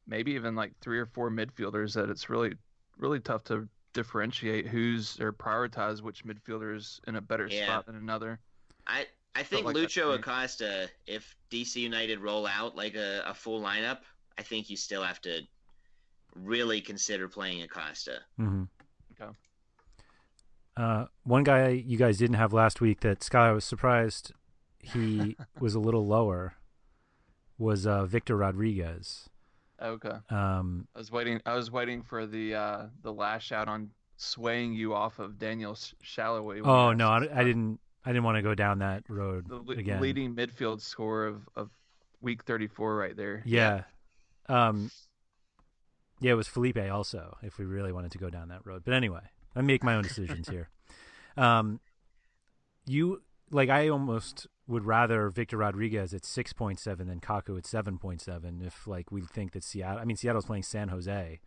[0.06, 2.54] maybe even like three or four midfielders that it's really
[2.98, 7.64] really tough to differentiate who's or prioritize which midfielders in a better Yeah.
[7.64, 8.38] spot than another
[8.86, 10.14] I I think like Lucho.
[10.14, 13.98] Acosta, if DC United roll out like a, a full lineup,
[14.38, 15.40] I think you still have to
[16.34, 18.18] really consider playing Acosta.
[18.36, 18.64] hmm
[19.20, 19.30] Okay.
[20.76, 24.32] Uh, one guy you guys didn't have last week that Sky was surprised
[24.80, 26.54] he was a little lower
[27.58, 29.28] was uh, Victor Rodriguez.
[29.80, 33.90] okay Um, i was waiting i was waiting for the uh the lash out on
[34.16, 37.78] swaying you off of daniel Sh- Salloi oh no, I, I didn't.
[38.04, 40.00] I didn't want to go down that road the again.
[40.00, 41.70] leading midfield score of of
[42.20, 43.82] week 34 right there Yeah.
[44.48, 44.90] Um
[46.20, 48.82] Yeah, it was Felipe also, if we really wanted to go down that road.
[48.84, 49.22] But anyway,
[49.56, 50.68] I make my own decisions here.
[51.36, 51.80] Um
[52.86, 58.86] you like I almost would rather Victor Rodriguez at 6.7 than Kaku at 7.7 if
[58.86, 61.40] like we think that Seattle I mean Seattle's playing San Jose.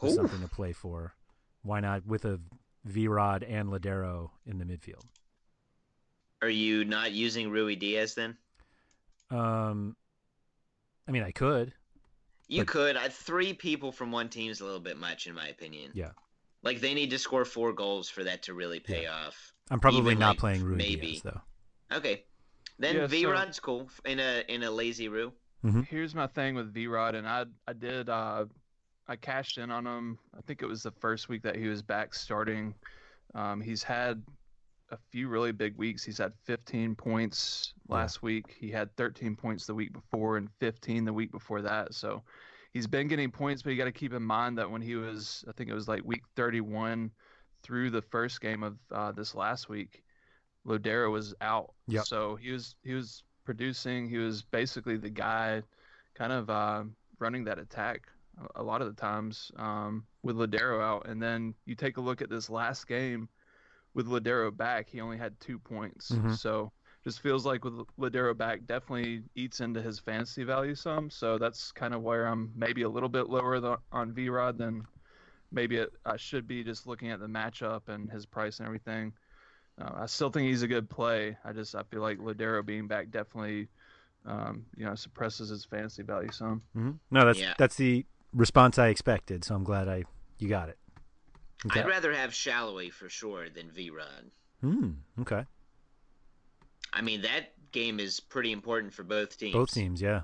[0.00, 1.14] something to play for.
[1.62, 2.40] Why not with a
[2.86, 5.04] V Rod and Lodeiro in the midfield?
[6.42, 8.36] Are you not using Ruidiaz then?
[9.30, 9.96] Um,
[11.06, 11.72] I mean, I could.
[12.48, 12.96] You But- could.
[12.96, 15.90] I, three people from one team is a little bit much, in my opinion.
[15.94, 16.10] Yeah.
[16.62, 19.52] Like they need to score four goals for that to really pay off.
[19.70, 21.12] I'm probably Even, not like, playing Rui maybe.
[21.12, 21.40] Diaz though.
[21.92, 22.24] Okay.
[22.78, 25.32] Then Yeah, V so- Rod's cool in a in a lazy Rue.
[25.88, 28.46] Here's my thing with V Rod, and I I did uh
[29.08, 30.18] I cashed in on him.
[30.36, 32.74] I think it was the first week that he was back starting.
[33.34, 34.22] Um, he's had
[34.90, 36.02] a few really big weeks.
[36.04, 37.96] He's had 15 points Yeah.
[37.96, 38.56] last week.
[38.58, 41.94] He had 13 points the week before and 15 the week before that.
[41.94, 42.22] So
[42.72, 45.44] he's been getting points, but you got to keep in mind that when he was,
[45.48, 47.10] I think it was like week 31
[47.62, 50.02] through the first game of uh, this last week,
[50.66, 51.72] Lodeiro was out.
[51.88, 52.04] Yep.
[52.06, 54.08] So he was he was producing.
[54.08, 55.62] He was basically the guy,
[56.14, 56.84] kind of uh,
[57.18, 58.08] running that attack
[58.56, 61.06] a- a lot of the times um, with Lodeiro out.
[61.08, 63.28] And then you take a look at this last game
[63.94, 66.10] with Lodeiro back, he only had two points.
[66.10, 66.36] Mhm.
[66.36, 66.72] So
[67.02, 71.10] just feels like with Lodeiro back, definitely eats into his fantasy value some.
[71.10, 74.58] So that's kind of where I'm maybe a little bit lower the, on V Rod
[74.58, 74.86] than
[75.50, 79.12] maybe it, I should be just looking at the matchup and his price and everything.
[79.80, 81.36] Uh, I still think he's a good play.
[81.44, 83.68] I just I feel like Lodeiro being back definitely,
[84.26, 86.62] um, you know, suppresses his fantasy value some.
[86.74, 87.54] hmm No, that's Yeah.
[87.56, 89.42] that's the response I expected.
[89.44, 90.04] So I'm glad I
[90.38, 90.78] you got it.
[91.66, 91.80] Okay.
[91.80, 94.30] I'd rather have Salloi for sure than V Rod.
[94.60, 94.90] Hmm.
[95.20, 95.44] Okay.
[96.92, 99.54] I mean that game is pretty important for both teams.
[99.54, 100.22] Both teams, yeah.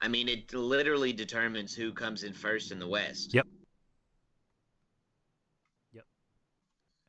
[0.00, 3.34] I mean it literally determines who comes in first in the West.
[3.34, 3.46] Yep.
[5.92, 6.04] Yep.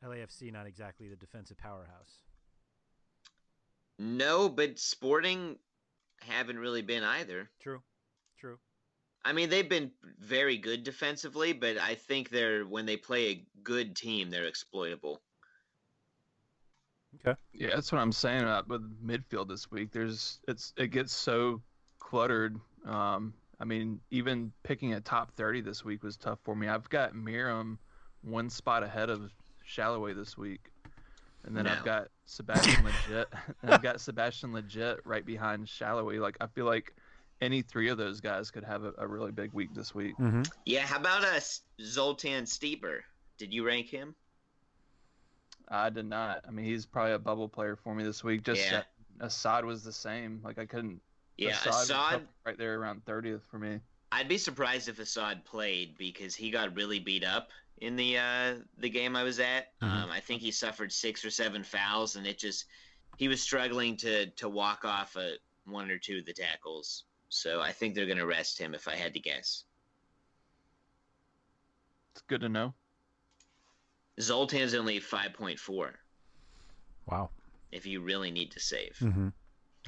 [0.04, 2.18] LAFC not exactly the defensive powerhouse.
[3.98, 5.56] No, but Sporting
[6.20, 7.50] haven't really been either.
[7.60, 7.82] True.
[9.24, 13.46] I mean, they've been very good defensively, but I think they're when they play a
[13.62, 15.20] good team, they're exploitable.
[17.20, 17.38] Okay.
[17.52, 19.92] Yeah, that's what I'm saying about with midfield this week.
[19.92, 21.60] There's it's it gets so
[21.98, 22.58] cluttered.
[22.86, 26.68] Um, I mean, even picking a top 30 this week was tough for me.
[26.68, 27.78] I've got Meram
[28.22, 29.30] one spot ahead of
[29.68, 30.70] Salloi this week,
[31.44, 33.26] and then I've got Sebastian Lletget.
[33.62, 36.18] I've got Sebastian Lletget right behind Salloi.
[36.18, 36.94] Like I feel like
[37.42, 40.16] any three of those guys could have a, a really big week this week.
[40.18, 40.42] Mm-hmm.
[40.64, 43.00] Yeah, how about us Zoltan Stieber?
[43.36, 44.14] Did you rank him?
[45.68, 46.44] I did not.
[46.46, 48.44] I mean, he's probably a bubble player for me this week.
[48.44, 48.70] Just Yeah.
[48.70, 48.86] that
[49.26, 50.40] Asad was the same.
[50.44, 51.00] Like I couldn't.
[51.36, 52.28] Yeah, Asad, Asad.
[52.46, 53.80] right there around 30th for me.
[54.12, 57.48] I'd be surprised if Asad played because he got really beat up
[57.80, 59.78] in the uh, the game I was at.
[59.80, 59.88] Mhm.
[60.04, 62.66] Um, I think he suffered six or seven fouls, and it just
[63.16, 67.04] he was struggling to to walk off a one or two of the tackles.
[67.34, 69.64] So I think they're going to rest him if I had to guess.
[72.12, 72.74] It's good to know.
[74.20, 75.94] Zoltan's only five point four.
[77.06, 77.30] Wow.
[77.70, 79.28] If you really need to save, Mm-hmm.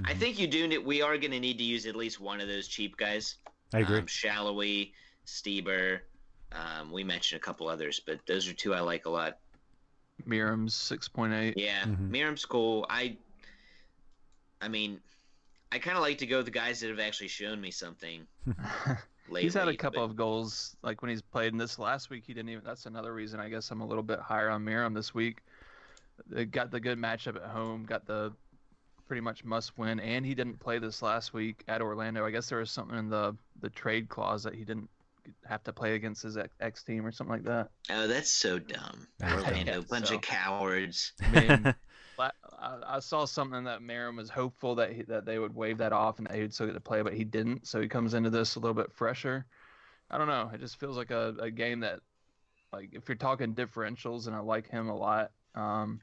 [0.07, 0.67] I think you do.
[0.67, 3.37] Need, we are going to need to use at least one of those cheap guys.
[3.75, 3.99] I agree.
[3.99, 4.91] Um, Salloi,
[5.27, 6.01] Stieber.
[6.51, 9.39] Um, we mentioned a couple others, but those are two I like a lot.
[10.27, 11.53] Meram's 6.8.
[11.57, 12.11] Yeah, Mhm.
[12.11, 12.87] Meram's cool.
[12.91, 13.17] I,
[14.61, 15.01] I mean,
[15.75, 18.27] I kind of like to go with the guys that have actually shown me something
[19.29, 19.43] lately.
[19.43, 22.25] he's had a couple but- of goals like when he's played in this last week
[22.27, 24.95] he didn't even that's another reason i guess i'm a little bit higher on Meram
[24.95, 25.43] this week
[26.29, 28.33] they got the good matchup at home got the
[29.09, 32.49] pretty much must win and he didn't play this last week at orlando i guess
[32.49, 34.89] there was something in the the trade clause that he didn't
[35.47, 38.59] have to play against his ex- ex team or something like that Oh, that's so
[38.59, 39.07] dumb.
[39.23, 40.17] I Orlando, know, bunch so.
[40.17, 41.13] of cowards.
[41.23, 41.73] i mean la-
[42.19, 46.19] I, saw something that Meram was hopeful that he, that they would waive that off
[46.19, 47.67] and that he would still get to play, but he didn't.
[47.67, 49.47] So he comes into this a little bit fresher.
[50.11, 50.51] I don't know.
[50.53, 52.01] It just feels like a, a game that,
[52.73, 55.33] like, if you're talking differentials, and I like him a lot.
[55.55, 56.01] Um,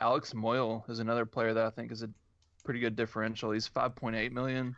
[0.00, 2.10] Alex Muyl is another player that I think is a
[2.64, 3.52] pretty good differential.
[3.52, 4.76] He's 5.8 million,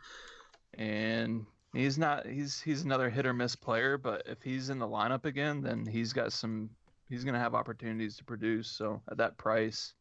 [0.75, 2.25] and he's not.
[2.25, 5.85] He's he's another hit or miss player, but if he's in the lineup again, then
[5.85, 6.69] he's got some.
[7.09, 8.69] He's gonna have opportunities to produce.
[8.69, 9.93] So at that price.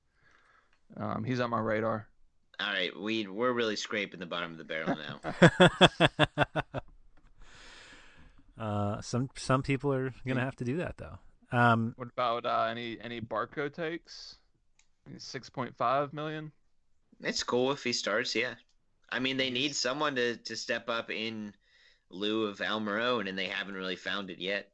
[0.97, 2.09] Um, he's on my radar.
[2.61, 6.81] All right, we we're really scraping the bottom of the barrel now.
[8.59, 11.19] uh, some some people are gonna have to do that though.
[11.57, 14.37] Um, What about uh, any any Barco takes?
[15.19, 16.53] Six point five million.
[17.23, 18.35] it's cool if he starts.
[18.35, 18.55] Yeah,
[19.11, 21.53] I mean they need someone to to step up in
[22.11, 24.71] lieu of Almiron, and they haven't really found it yet.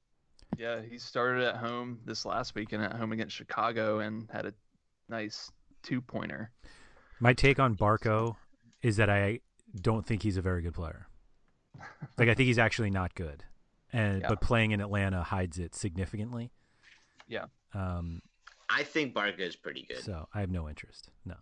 [0.59, 4.55] Yeah, he started at home this last weekend at home against Chicago and had a
[5.09, 5.51] nice
[5.83, 6.51] two pointer.
[7.21, 8.37] my take on Barco
[8.83, 9.41] is that I
[9.81, 11.07] don't think he's a very good player.
[12.19, 13.45] Like I think he's actually not good.
[13.93, 14.29] and Yeah.
[14.29, 16.51] but playing in Atlanta hides it significantly.
[17.29, 17.47] Yeah.
[17.75, 18.23] Um,
[18.69, 20.03] I think Barca is pretty good.
[20.03, 21.11] so I have no interest.
[21.25, 21.35] No.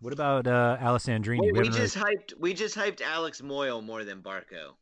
[0.00, 1.38] What about uh, Alessandrini?
[1.40, 4.74] Well, we haven't just hyped we just hyped Alex Muyl more than Barco.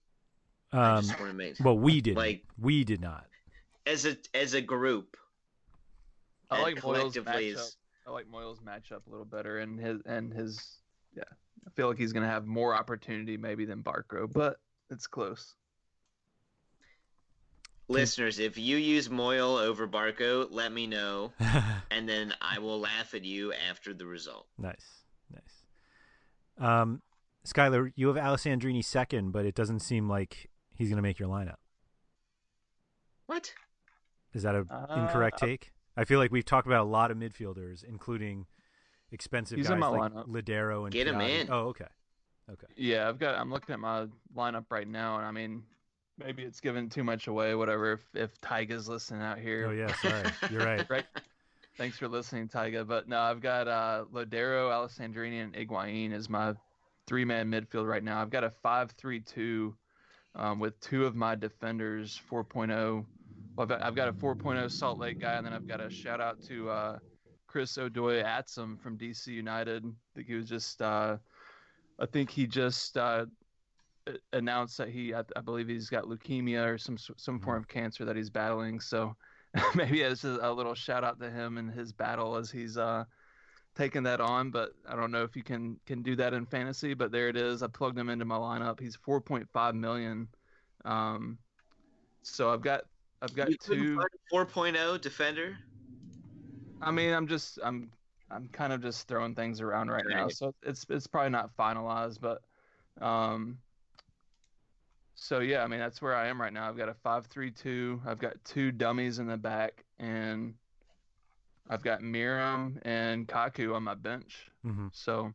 [0.72, 2.16] I um, just want to make well, we did.
[2.16, 3.26] like- we did not.
[3.87, 5.16] as a as a group.
[6.53, 6.82] I like Muyl's
[7.14, 7.57] collectively matchup.
[7.57, 7.76] is-
[8.07, 10.78] I like Muyl's matchup a little better, and his and his
[11.16, 11.22] yeah.
[11.66, 14.57] I feel like he's gonna have more opportunity maybe than Barco, but
[14.90, 15.55] it's close.
[17.88, 21.32] Listeners, if you use Moyle over Barco, let me know,
[21.90, 24.46] and then I will laugh at you after the result.
[24.57, 25.64] nice, nice.
[26.59, 27.03] Um,
[27.44, 31.28] Skylar, you have Alessandrini second, but it doesn't seem like he's going to make your
[31.28, 31.57] lineup.
[33.26, 33.53] What?
[34.32, 35.71] Is that a Uh, incorrect take?
[35.97, 38.47] I feel like we've talked about a lot of midfielders, including
[39.11, 40.28] expensive He's guys in my like lineup.
[40.28, 41.49] Lodeiro and Get him in.
[41.51, 41.86] Oh, okay,
[42.51, 42.66] okay.
[42.76, 43.38] Yeah, I've got.
[43.38, 45.62] I'm looking at my lineup right now, and I mean,
[46.18, 47.55] maybe it's giving too much away.
[47.55, 47.93] Whatever.
[47.93, 50.86] If if Tyga's listening out here, Oh yeah, sorry, you're right.
[50.90, 51.07] right.
[51.78, 52.86] Thanks for listening, Tyga.
[52.86, 56.55] But no, I've got uh, Lodeiro, Alessandrini, and Higuain as my
[57.07, 58.20] three-man midfield right now.
[58.20, 59.72] I've got a 5-3-2
[60.34, 63.05] um, with two of my defenders 4.0.
[63.57, 66.42] Well, I've got, a 4.0 Salt Lake guy, and then I've got a shout out
[66.44, 66.98] to uh,
[67.46, 69.84] Chris Odoi-Atsem from DC United.
[69.84, 71.18] I think he was just, uh,
[71.98, 73.26] I think he just uh,
[74.32, 78.05] announced that he, I, I believe he's got leukemia or some some form of cancer
[78.05, 78.80] that he's battling.
[78.80, 79.16] So
[79.74, 83.05] maybe it's just a little shout out to him and his battle as he's uh
[83.74, 84.50] taking that on.
[84.50, 86.94] But I don't know if you can can do that in fantasy.
[86.94, 87.62] But there it is.
[87.62, 88.80] I plugged him into my lineup.
[88.80, 90.28] He's 4.5 million.
[90.84, 91.38] Um,
[92.22, 92.82] so I've got
[93.22, 93.96] I've got You two.
[93.96, 95.56] find a 4.0 defender.
[96.80, 97.92] I mean, I'm just I'm
[98.28, 102.20] I'm kind of just throwing things around right now, so it's it's probably not finalized,
[102.20, 102.42] but
[103.00, 103.58] um.
[105.14, 106.68] So yeah, I mean that's where I am right now.
[106.68, 108.02] I've got a five-three-two.
[108.04, 110.54] I've got two dummies in the back, and
[111.70, 114.50] I've got Meram and Kaku on my bench.
[114.64, 115.32] hmm So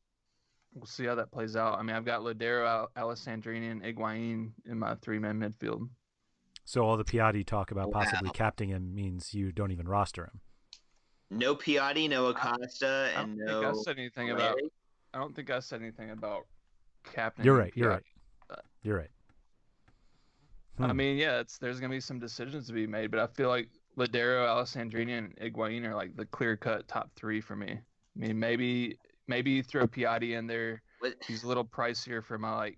[0.73, 1.79] we'll see how that plays out.
[1.79, 5.87] I mean, I've got Lodeiro, Al- Alessandrini, and Higuain in my three-man midfield.
[6.67, 8.33] So all the Piatti talk about possibly Wow.
[8.33, 10.41] captaining him means you don't even roster him.
[11.29, 13.69] No Piatti, no Acosta, I don't and think no.
[13.69, 14.59] I said anything about.
[15.13, 16.45] I don't think I said anything about
[17.05, 17.45] captain.
[17.45, 17.71] You're right.
[17.73, 18.03] You're right.
[18.49, 19.09] but- You're right.
[20.79, 20.97] I Hmm.
[20.97, 23.69] mean, yeah, it's there's gonna be some decisions to be made, but I feel like
[23.95, 27.71] Lodeiro, Alessandrini, and Higuain are like the clear cut top three for me.
[27.71, 27.79] I
[28.19, 30.81] mean, maybe maybe you throw Piatti in there.
[30.99, 32.77] What- He's a little pricier for my like.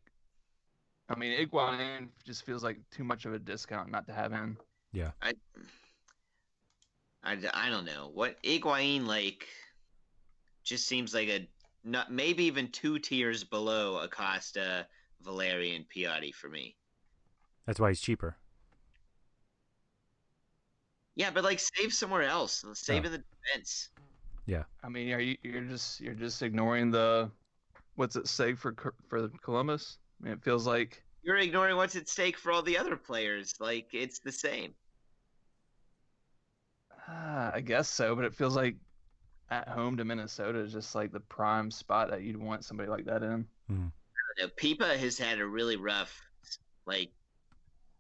[1.10, 4.58] I mean, Higuain just feels like too much of a discount not to have in.
[5.22, 5.34] I,
[7.24, 9.48] I, I don't know what Higuain like.
[10.64, 11.48] Just seems like a
[11.84, 14.86] not maybe even two tiers below Acosta,
[15.22, 16.76] Valeri, and Piatti for me.
[17.66, 18.38] That's why he's cheaper.
[21.16, 22.64] Yeah, but like save somewhere else.
[22.74, 23.08] Save Oh.
[23.08, 23.90] in the defense.
[24.46, 24.64] Yeah.
[24.84, 27.32] I mean, are you you're just you're just ignoring the
[27.96, 28.76] what's it stake for
[29.08, 29.98] for Columbus?
[30.22, 33.56] I mean, it feels like You're ignoring what's at stake for all the other players.
[33.60, 34.76] Like it's the same.
[37.08, 38.78] Ah, I guess so, but it feels like
[39.50, 43.06] at home to Minnesota is just like the prime spot that you'd want somebody like
[43.06, 43.50] that in.
[44.16, 46.22] I don't know, Pipa has had a really rough,
[46.86, 47.14] like,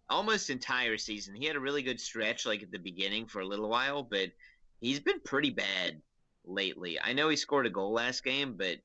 [0.09, 1.35] almost entire season.
[1.35, 4.29] He had a really good stretch, like at the beginning for a little while, but
[4.81, 6.01] he's been pretty bad
[6.45, 6.99] lately.
[7.01, 8.77] I know he scored a goal last game, but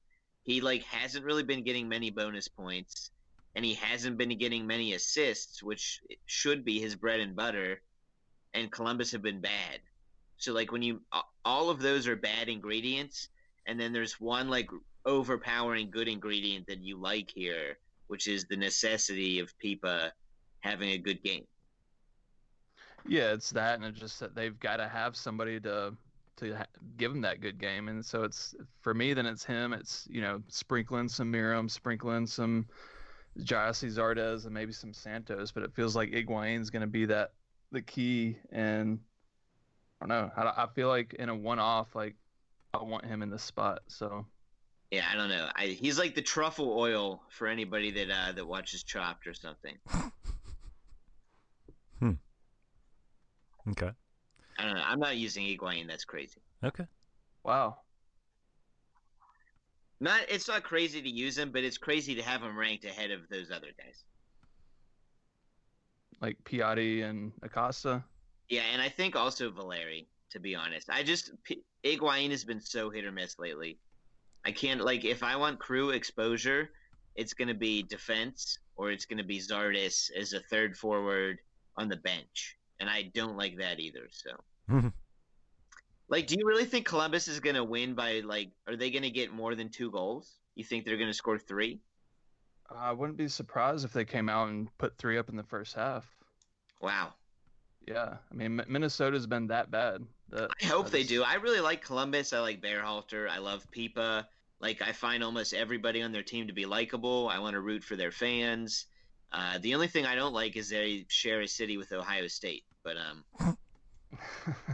[0.45, 3.11] he like hasn't really been getting many bonus points,
[3.57, 7.81] and he hasn't been getting many assists, which should be his bread and butter.
[8.53, 9.81] And Columbus have been bad.
[10.37, 11.01] So like when you
[11.45, 13.29] all of those are bad ingredients,
[13.67, 14.69] and then there's one like
[15.07, 17.79] overpowering good ingredient that you like here,
[18.09, 20.13] which is the necessity of Pipa
[20.61, 21.45] having a good game.
[23.07, 25.95] Yeah, it's that, and it's just that they've got to have somebody to
[26.37, 29.15] to ha- give him that good game, and so it's for me.
[29.15, 29.73] Then it's him.
[29.73, 32.67] It's you know sprinkling some Meram, sprinkling some
[33.39, 35.53] Gyasi Zardes, and maybe some Santos.
[35.53, 37.33] But it feels like Higuain's going to be that
[37.73, 39.01] the key, and
[40.01, 40.31] I don't know.
[40.37, 42.15] I, I feel like in a one-off, like
[42.73, 43.81] I want him in the spot.
[43.89, 44.27] So
[44.91, 45.49] Yeah, I don't know.
[45.55, 49.77] I, he's like the truffle oil for anybody that uh, that watches Chopped or something.
[52.01, 52.13] Hmm.
[53.71, 53.91] Okay.
[54.59, 54.83] I don't know.
[54.85, 55.87] I'm not using Higuain.
[55.87, 56.43] That's crazy.
[56.65, 56.87] Okay.
[57.45, 57.77] wow,
[60.05, 60.21] Not.
[60.29, 63.21] It's not crazy to use him, but it's crazy to have him ranked ahead of
[63.31, 64.05] those other guys.
[66.21, 68.05] like Piatti and Acosta.
[68.51, 70.07] Yeah, and I think also Valeri.
[70.31, 73.79] To be honest, I just P- Higuain has been so hit or miss lately.
[74.45, 76.71] I can't like if I want crew exposure,
[77.15, 81.39] it's going to be defense or it's going to be Zardes as a third forward
[81.79, 84.09] on the bench, and I don't like that either.
[84.11, 84.31] So,
[86.09, 88.51] like, do you really think Columbus is going to win by like?
[88.67, 90.39] Are they going to get more than two goals?
[90.55, 91.81] You think they're going to score three?
[92.71, 95.75] I wouldn't be surprised if they came out and put three up in the first
[95.75, 96.07] half.
[96.81, 97.15] Wow.
[97.87, 100.03] Yeah, I mean Minnesota's been that bad.
[100.31, 101.23] That, I hope they do.
[101.23, 102.33] I really like Columbus.
[102.33, 103.29] I like Berhalter.
[103.29, 104.27] I love Pipa.
[104.61, 107.29] Like I find almost everybody on their team to be likable.
[107.29, 108.87] I want to root for their fans.
[109.33, 112.65] Uh, the only thing I don't like is they share a city with Ohio State.
[112.83, 113.59] But um,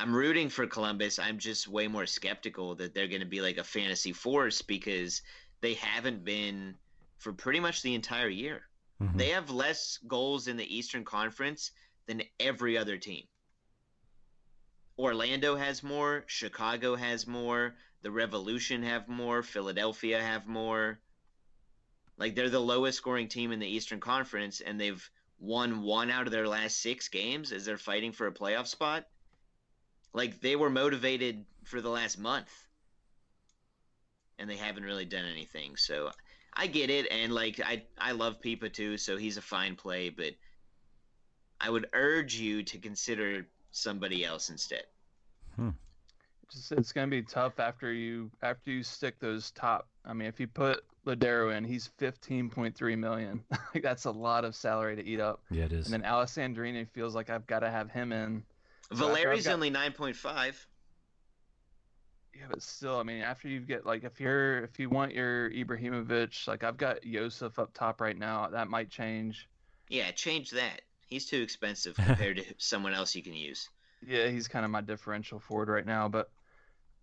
[0.00, 1.18] I'm rooting for Columbus.
[1.18, 5.20] I'm just way more skeptical that they're going to be like a fantasy force because
[5.60, 6.76] they haven't been
[7.18, 8.62] for pretty much the entire year.
[9.02, 9.18] Mm-hmm.
[9.18, 11.72] They have less goals in the Eastern Conference
[12.06, 13.24] than every other team.
[14.98, 20.98] Orlando has more, Chicago has more, the Revolution have more, Philadelphia have more.
[22.16, 26.26] Like they're the lowest scoring team in the Eastern Conference and they've won one out
[26.26, 29.04] of their last 6 games as they're fighting for a playoff spot.
[30.12, 32.50] Like they were motivated for the last month.
[34.38, 35.76] And they haven't really done anything.
[35.76, 36.10] So
[36.54, 40.08] I get it, and like I I love Pipa too, so he's a fine play,
[40.08, 40.34] but
[41.60, 44.84] I would urge you to consider somebody else instead.
[45.56, 45.70] Hmm.
[46.50, 49.88] Just, it's going to be tough after you after you stick those top.
[50.04, 53.44] I mean, if you put Lodeiro in, he's fifteen point three million.
[53.74, 55.42] like that's a lot of salary to eat up.
[55.50, 55.86] Yeah, it is.
[55.86, 58.42] And then Alessandrini feels like I've got to have him in.
[58.92, 59.54] So Valeri's got...
[59.54, 60.66] only nine point five.
[62.34, 65.50] Yeah, but still, I mean, after you get like, if you're if you want your
[65.50, 69.48] Ibrahimovic, like I've got Josef up top right now, that might change.
[69.88, 70.82] Yeah, change that.
[71.06, 73.68] He's too expensive compared to someone else you can use.
[74.06, 76.30] Yeah, he's kind of my differential forward right now, but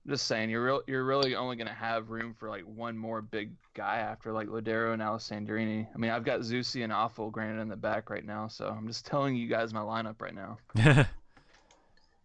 [0.05, 3.21] I'm just saying you're real you're really only gonna have room for like one more
[3.21, 5.87] big guy after like Lodeiro and Alessandrini.
[5.93, 8.87] I mean, I've got Zusi and Awful granted in the back right now, so I'm
[8.87, 10.57] just telling you guys my lineup right now.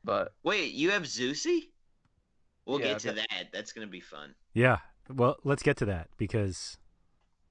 [0.04, 1.68] but wait, you have Zusi?
[2.66, 3.52] We'll yeah, get to that, that.
[3.52, 4.34] That's going to be fun.
[4.54, 4.78] Yeah.
[5.12, 6.78] Well, let's get to that because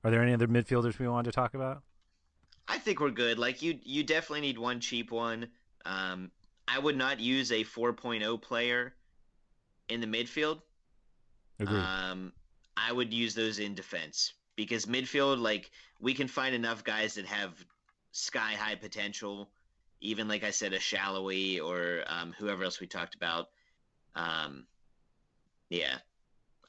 [0.04, 1.84] are there any other midfielders we want to talk about?
[2.68, 3.38] I think we're good.
[3.38, 5.48] Like you, you definitely need one cheap one.
[5.86, 6.32] Um,
[6.68, 8.94] I would not use a 4.0 player
[9.90, 10.62] in the midfield.
[11.60, 11.78] Agreed.
[11.78, 12.32] Um,
[12.78, 17.26] I would use those in defense because midfield, like we can find enough guys that
[17.26, 17.54] have
[18.12, 19.50] sky high potential.
[20.02, 23.48] Even like I said, a Salloi or um, whoever else we talked about.
[24.16, 24.66] Um,
[25.70, 25.98] yeah,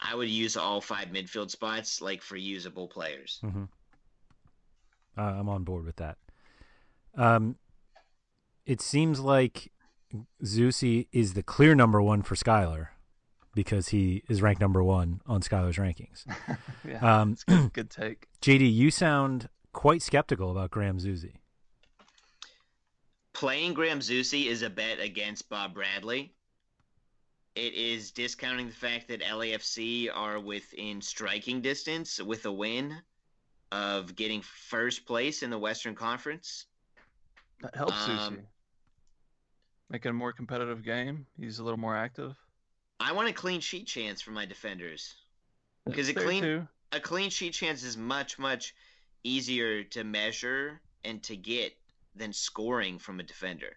[0.01, 3.41] I would use all five midfield spots like for usable players.
[3.43, 3.65] Mm-hmm.
[5.17, 6.19] Uh, I'm on board with that.
[7.17, 7.57] Um,
[8.65, 9.73] it seems like
[10.45, 12.89] Zusi is the clear number one for Skylar
[13.55, 16.25] because he is ranked number one on Skylar's rankings.
[16.89, 18.27] yeah, um, good, good take.
[18.41, 21.35] JD, you sound quite skeptical about Graham Zusi.
[23.43, 26.33] Playing Graham Zusi is a bet against Bob Bradley
[27.55, 32.97] it is discounting the fact that LAFC are within striking distance with a win
[33.71, 36.67] of getting first place in the Western Conference.
[37.61, 38.41] That helps um.
[39.91, 41.27] Make it a more competitive game.
[41.39, 42.35] He's a little more active.
[43.01, 45.15] I want a clean sheet chance for my defenders
[45.85, 46.69] because a clean too.
[46.93, 48.75] a clean sheet chance is much much
[49.25, 51.75] easier to measure and to get
[52.15, 53.77] than scoring from a defender.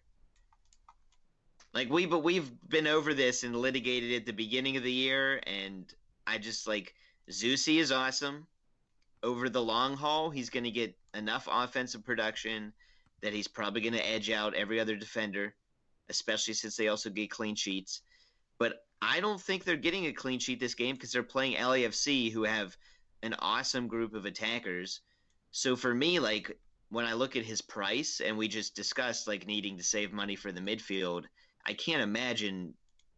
[1.74, 5.42] Like we, but we've been over this and litigated at the beginning of the year,
[5.46, 5.86] and
[6.26, 6.94] I just like
[7.30, 8.48] Zusi is awesome.
[9.24, 12.72] Over the long haul, he's going to get enough offensive production
[13.22, 15.56] that he's probably going to edge out every other defender,
[16.10, 18.02] especially since they also get clean sheets.
[18.60, 22.32] But I don't think they're getting a clean sheet this game because they're playing LAFC,
[22.32, 22.78] who have
[23.24, 25.02] an awesome group of attackers.
[25.52, 26.58] So for me, like
[26.90, 30.36] when I look at his price, and we just discussed like needing to save money
[30.36, 31.26] for the midfield
[31.66, 32.74] I can't imagine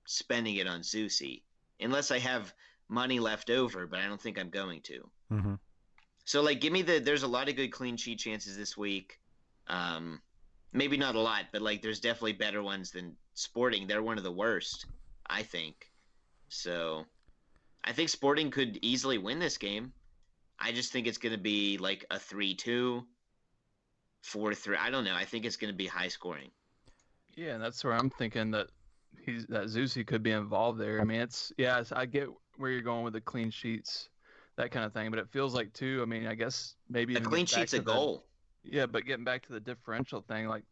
[0.06, 1.42] spending it on Zusi
[1.80, 2.54] unless I have
[2.88, 5.10] money left over, but I don't think I'm going to.
[5.32, 5.54] Mm-hmm.
[6.26, 7.00] So like, give me the.
[7.00, 9.20] There's a lot of good clean sheet chances this week.
[9.68, 10.22] Um,
[10.72, 13.86] maybe not a lot, but like, there's definitely better ones than Sporting.
[13.88, 14.86] They're one of the worst,
[15.30, 15.92] I think.
[16.50, 17.06] So,
[17.84, 19.92] I think Sporting could easily win this game.
[20.60, 23.06] I just think it's going to be like a three-two,
[24.22, 24.78] four-three.
[24.78, 25.16] I don't know.
[25.16, 26.52] I think it's going to be high scoring.
[27.36, 28.68] Yeah, and that's where I'm thinking that
[29.24, 31.00] he's that Zusi could be involved there.
[31.00, 34.10] I mean, it's yeah, it's, I get where you're going with the clean sheets,
[34.56, 36.00] that kind of thing, but it feels like too.
[36.02, 38.26] I mean, I guess maybe a clean sheet's a goal.
[38.64, 40.64] Yeah, but getting back to the differential thing, like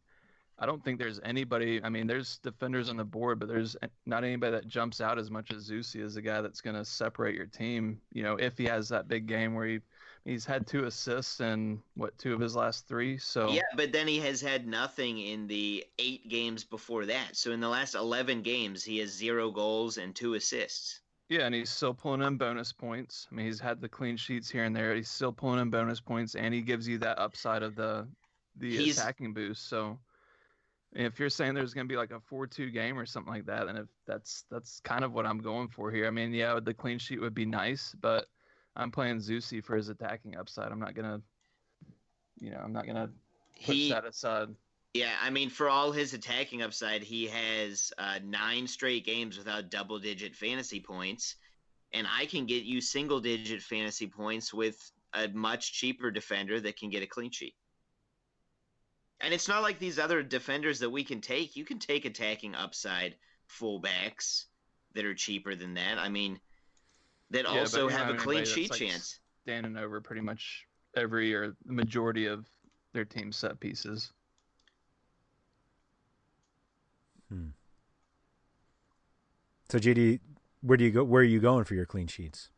[0.58, 1.80] I don't think there's anybody.
[1.82, 3.76] I mean, there's defenders on the board, but there's
[4.06, 6.84] not anybody that jumps out as much as Zusi is a guy that's going to
[6.84, 8.00] separate your team.
[8.12, 9.80] You know, if he has that big game where he
[10.26, 13.16] he's had two assists in what two of his last three.
[13.16, 17.36] So yeah, but then he has had nothing in the eight games before that.
[17.36, 21.00] So in the last eleven games, he has zero goals and two assists.
[21.28, 23.26] Yeah, and he's still pulling in bonus points.
[23.30, 24.94] I mean, he's had the clean sheets here and there.
[24.94, 28.06] He's still pulling in bonus points, and he gives you that upside of the
[28.58, 29.68] the he's, attacking boost.
[29.68, 29.98] So
[30.92, 33.66] if you're saying there's going to be like a 4-2 game or something like that,
[33.66, 36.06] and if that's that's kind of what I'm going for here.
[36.06, 38.26] I mean, yeah, the clean sheet would be nice, but
[38.76, 40.70] I'm playing Zusi for his attacking upside.
[40.70, 41.20] I'm not gonna,
[42.38, 43.10] you know, I'm not gonna
[43.64, 44.48] push he, that aside.
[44.94, 49.70] Yeah, I mean, for all his attacking upside, he has uh, nine straight games without
[49.70, 51.36] double-digit fantasy points,
[51.92, 56.88] and I can get you single-digit fantasy points with a much cheaper defender that can
[56.90, 57.54] get a clean sheet.
[59.20, 61.56] And it's not like these other defenders that we can take.
[61.56, 63.16] You can take attacking upside
[63.50, 64.44] fullbacks
[64.94, 65.98] that are cheaper than that.
[65.98, 66.38] I mean,
[67.30, 69.20] that yeah, also have a clean sheet like chance.
[69.42, 70.66] Standing over pretty much
[70.96, 72.46] every or the majority of
[72.92, 74.12] their team set pieces.
[77.28, 77.48] Hmm.
[79.68, 80.20] So JD,
[80.62, 81.04] where do you go?
[81.04, 82.50] Where are you going for your clean sheets?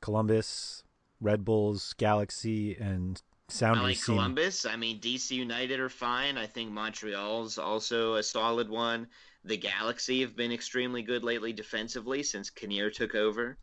[0.00, 0.84] Columbus,
[1.20, 3.82] Red Bulls, Galaxy, and Sounders.
[3.82, 4.14] I like seem...
[4.16, 4.66] Columbus.
[4.66, 6.36] I mean, DC United are fine.
[6.36, 9.06] I think Montreal's also a solid one.
[9.44, 13.56] The Galaxy have been extremely good lately defensively since Kinnear took over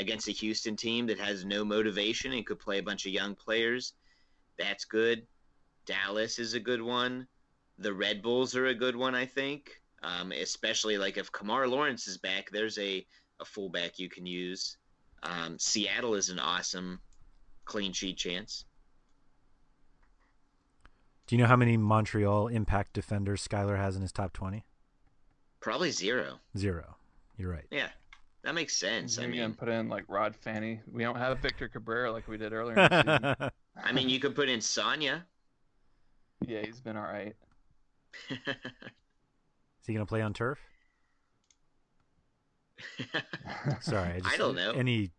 [0.00, 3.34] against a Houston team that has no motivation and could play a bunch of young
[3.34, 3.92] players.
[4.58, 5.26] That's good.
[5.86, 7.26] Dallas is a good one.
[7.78, 9.80] The Red Bulls are a good one, I think.
[10.02, 13.06] Um, especially like if Kemar Lawrence is back, there's a,
[13.38, 14.78] a fullback you can use.
[15.22, 17.00] Um, Seattle is an awesome
[17.66, 18.64] clean sheet chance.
[21.26, 24.64] Do you know how many Montreal impact defenders Skylar has in his top 20?
[25.60, 26.40] Probably zero.
[26.56, 26.96] Zero.
[27.36, 27.66] You're right.
[27.70, 27.88] Yeah.
[28.42, 29.18] That makes sense.
[29.18, 30.80] I mean, put in like Rod Fanni.
[30.90, 32.78] We don't have Victor Cabrera like we did earlier.
[33.76, 35.24] I mean, you could put in Sonya.
[36.46, 37.36] Yeah, he's been all right.
[38.30, 40.58] Is he gonna play on turf?
[43.80, 44.72] Sorry, I, just, I don't know.
[44.72, 45.10] Any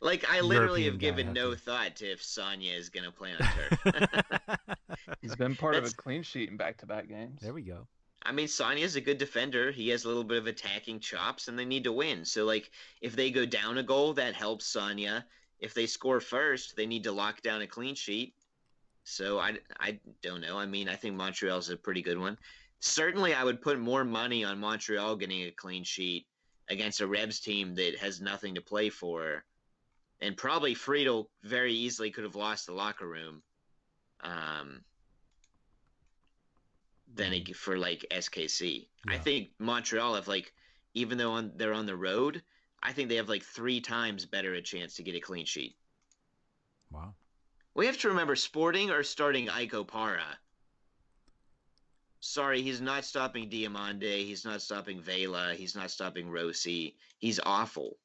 [0.00, 1.56] like I literally European have given no to...
[1.56, 4.24] thought to if Sonya is gonna play on turf.
[5.20, 5.92] He's been part That's...
[5.92, 7.40] of a clean sheet in back-to-back games.
[7.42, 7.86] There we go.
[8.22, 9.70] I mean, is a good defender.
[9.70, 12.24] He has a little bit of attacking chops, and they need to win.
[12.24, 15.24] So, like, if they go down a goal, that helps Sonya.
[15.60, 18.34] If they score first, they need to lock down a clean sheet.
[19.04, 20.58] So, I, I don't know.
[20.58, 22.38] I mean, I think Montreal's a pretty good one.
[22.80, 26.26] Certainly, I would put more money on Montreal getting a clean sheet
[26.68, 29.44] against a Rebs team that has nothing to play for.
[30.20, 33.42] And probably Friedel very easily could have lost the locker room.
[34.20, 34.80] Um,
[37.14, 38.86] than a, for like SKC.
[39.06, 39.14] Yeah.
[39.14, 40.52] I think Montreal have like
[40.94, 42.42] even though on, they're on the road,
[42.82, 45.76] I think they have like three times better a chance to get a clean sheet.
[46.90, 47.14] Wow.
[47.74, 50.36] We have to remember Sporting or starting Ike Opara.
[52.20, 54.24] Sorry, he's not stopping Diomande.
[54.24, 55.54] He's not stopping Vela.
[55.54, 56.96] He's not stopping Rossi.
[57.18, 57.96] He's awful.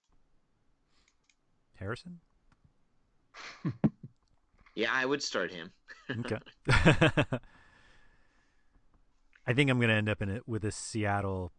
[1.80, 2.20] Harrison?
[4.76, 5.72] yeah, I would start him.
[6.12, 6.38] okay.
[9.46, 11.52] I think I'm going to end up in it with a Seattle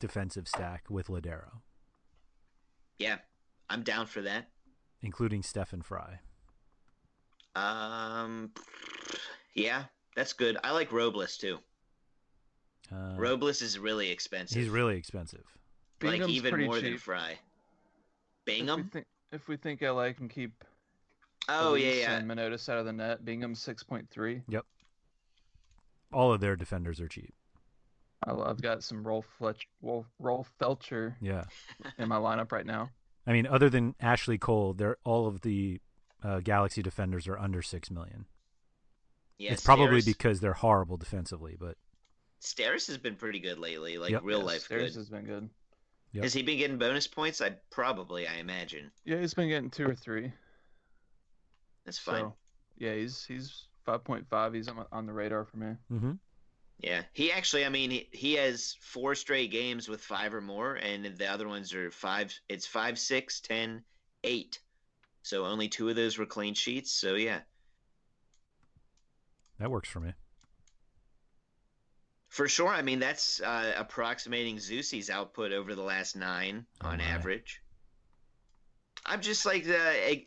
[0.00, 1.60] defensive stack with Lodeiro.
[2.98, 3.18] Yeah,
[3.70, 4.48] I'm down for that.
[5.02, 6.20] Including Stefan Frei.
[7.54, 8.50] Um,
[9.54, 9.84] yeah,
[10.16, 10.56] that's good.
[10.64, 11.58] I like Robles too.
[12.92, 14.60] Uh, Robles is really expensive.
[14.60, 15.44] He's really expensive.
[16.00, 16.84] Bingham's like even more cheap.
[16.84, 17.38] than Fry.
[18.44, 18.80] Bingham.
[18.80, 20.64] If we, think, if we think LA can keep.
[21.48, 22.16] Oh yeah, yeah.
[22.16, 23.24] And Manotas out of the net.
[23.24, 24.42] Bingham six point three.
[24.48, 24.64] Yep
[26.14, 27.34] all of their defenders are cheap.
[28.26, 31.44] I've got some Rolf Fletch, Rolf, Rolf Feltscher yeah.
[31.98, 32.90] in my lineup right now.
[33.26, 35.80] I mean, other than Ashley Cole, they're all of the
[36.22, 38.26] uh, Galaxy defenders are under six million.
[39.38, 41.76] Yeah, it's probably because they're horrible defensively, but
[42.40, 44.22] Steres has been pretty good lately, like yep.
[44.24, 44.68] real yeah, life.
[44.68, 45.50] Steres has been good.
[46.12, 46.22] Yep.
[46.22, 47.40] Has he been getting bonus points?
[47.40, 48.92] I probably, I imagine.
[49.04, 50.32] Yeah, he's been getting two or three.
[51.84, 52.22] That's fine.
[52.22, 52.34] So,
[52.78, 54.54] yeah, he's he's five point five.
[54.54, 55.76] He's on, on the radar for me.
[55.92, 56.12] Mm-hmm.
[56.80, 57.64] Yeah, he actually.
[57.64, 61.48] I mean, he, he has four straight games with five or more, and the other
[61.48, 62.34] ones are five.
[62.48, 63.84] It's five, six, ten,
[64.24, 64.58] eight.
[65.22, 66.90] So only two of those were clean sheets.
[66.90, 67.40] So yeah,
[69.58, 70.12] that works for me.
[72.28, 72.68] For sure.
[72.68, 77.62] I mean, that's uh, approximating Zusi's output over the last nine oh on average.
[79.06, 80.24] I'm just like the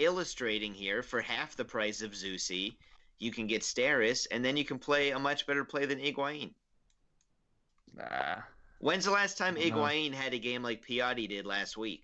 [0.00, 2.76] illustrating here for half the price of Zusi,
[3.18, 6.52] you can get Steres, and then you can play a much better play than Higuain.
[7.94, 8.36] Nah.
[8.80, 10.18] When's the last time I don't know.
[10.18, 12.02] Had a game like Piatti did last week?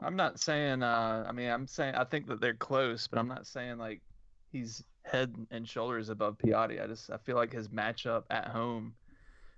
[0.00, 0.82] I'm not saying.
[0.82, 4.00] Uh, I mean, I'm saying I think that they're close, but I'm not saying like
[4.50, 6.82] he's head and shoulders above Piatti.
[6.82, 8.94] I just I feel like his matchup at home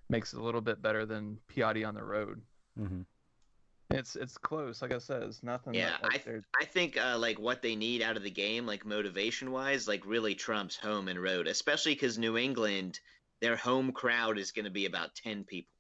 [0.09, 2.43] makes it a little bit better than Piatti on the road.
[2.77, 3.03] hmm
[3.91, 4.82] It's it's close.
[4.82, 5.74] Like I said, it's nothing.
[5.74, 8.66] Yeah, like, I they're- I think uh, like what they need out of the game,
[8.66, 13.01] like motivation wise, like really trumps home and road, especially because New England,
[13.41, 15.72] their home crowd is going to be about ten people.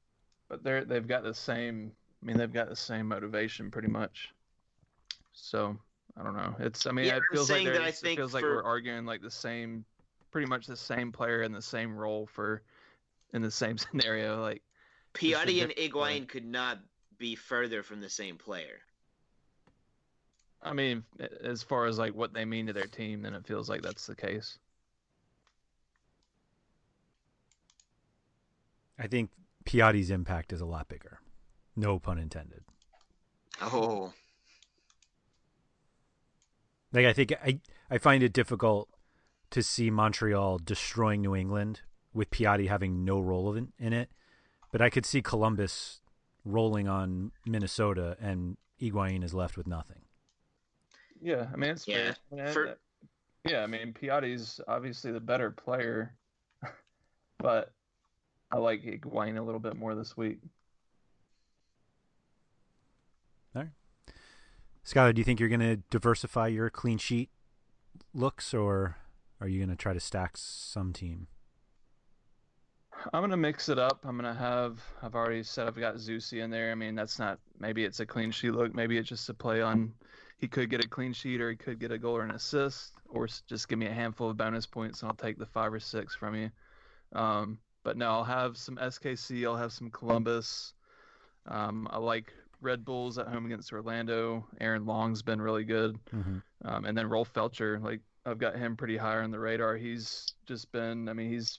[0.48, 1.92] but they're they've got the same.
[2.22, 4.32] I mean, they've got the same motivation pretty much.
[5.32, 5.78] So
[6.18, 6.54] I don't know.
[6.58, 6.86] It's.
[6.86, 9.22] I mean, Yeah, it feels like that I it think feels like we're arguing like
[9.22, 9.84] the same,
[10.32, 12.62] pretty much the same player in the same role for,
[13.32, 14.42] in the same scenario.
[14.42, 14.62] Like
[15.14, 15.72] Piatti and.
[15.72, 16.80] Higuain could not
[17.20, 18.80] be further from the same player.
[20.62, 21.04] I mean,
[21.44, 24.06] as far as like what they mean to their team, then it feels like that's
[24.06, 24.58] the case.
[28.98, 29.30] I think
[29.64, 31.20] Piatti's impact is a lot bigger.
[31.76, 32.64] No pun intended.
[33.62, 34.12] Oh,
[36.92, 37.60] Like I think I
[37.90, 38.88] I find it difficult
[39.50, 44.10] to see Montreal destroying New England with Piatti having no role in, in it,
[44.72, 46.00] but I could see Columbus
[46.44, 50.02] rolling on Minnesota and Higuain is left with nothing.
[51.20, 52.16] Yeah, I mean it's Yeah, fair.
[52.32, 52.76] I mean, for-
[53.46, 56.14] yeah, I mean Piatti's obviously the better player,
[57.38, 57.72] but
[58.50, 60.38] I like Higuain a little bit more this week.
[63.54, 63.70] All right.
[64.84, 67.30] Skylar, do you think you're going to diversify your clean sheet
[68.14, 68.96] looks, or
[69.40, 71.28] are you going to try to stack some team?
[73.12, 74.04] I'm gonna mix it up.
[74.04, 74.80] I'm gonna have.
[75.02, 76.70] I've already said I've got Zusi in there.
[76.70, 77.38] I mean, that's not.
[77.58, 78.74] Maybe it's a clean sheet look.
[78.74, 79.92] Maybe it's just a play on.
[80.38, 82.92] He could get a clean sheet, or he could get a goal or an assist,
[83.08, 85.80] or just give me a handful of bonus points, and I'll take the five or
[85.80, 86.50] six from you.
[87.12, 89.44] Um, but no, I'll have some SKC.
[89.44, 90.74] I'll have some Columbus.
[91.46, 94.46] Um, I like Red Bulls at home against Orlando.
[94.60, 95.98] Aaron Long's been really good.
[96.14, 96.38] Mm-hmm.
[96.64, 99.76] Um, and then Rolf Feltscher, like I've got him pretty high on the radar.
[99.76, 101.58] He's just been, I mean, he's,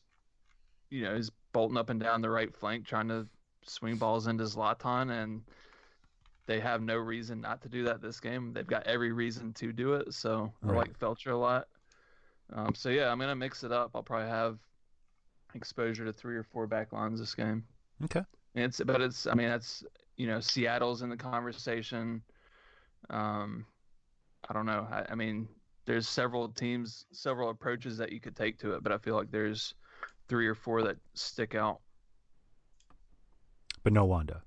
[0.91, 3.27] you know, he's bolting up and down the right flank, trying to
[3.65, 5.41] swing balls into Zlatan, and
[6.45, 8.53] they have no reason not to do that this game.
[8.53, 10.13] They've got every reason to do it.
[10.13, 11.67] So I like Feltscher a lot.
[12.53, 13.91] Um, so yeah, I'm gonna mix it up.
[13.95, 14.59] I'll probably have
[15.55, 17.63] exposure to three or four back lines this game.
[18.03, 18.23] Okay.
[18.55, 19.83] And It's but it's I mean that's
[20.17, 22.21] you know Seattle's in the conversation.
[23.09, 23.65] Um,
[24.49, 24.87] I don't know.
[24.91, 25.47] I, I mean,
[25.85, 29.31] there's several teams, several approaches that you could take to it, but I feel like
[29.31, 29.73] there's
[30.31, 31.81] three or four that stick out.
[33.83, 34.39] But no Wondo.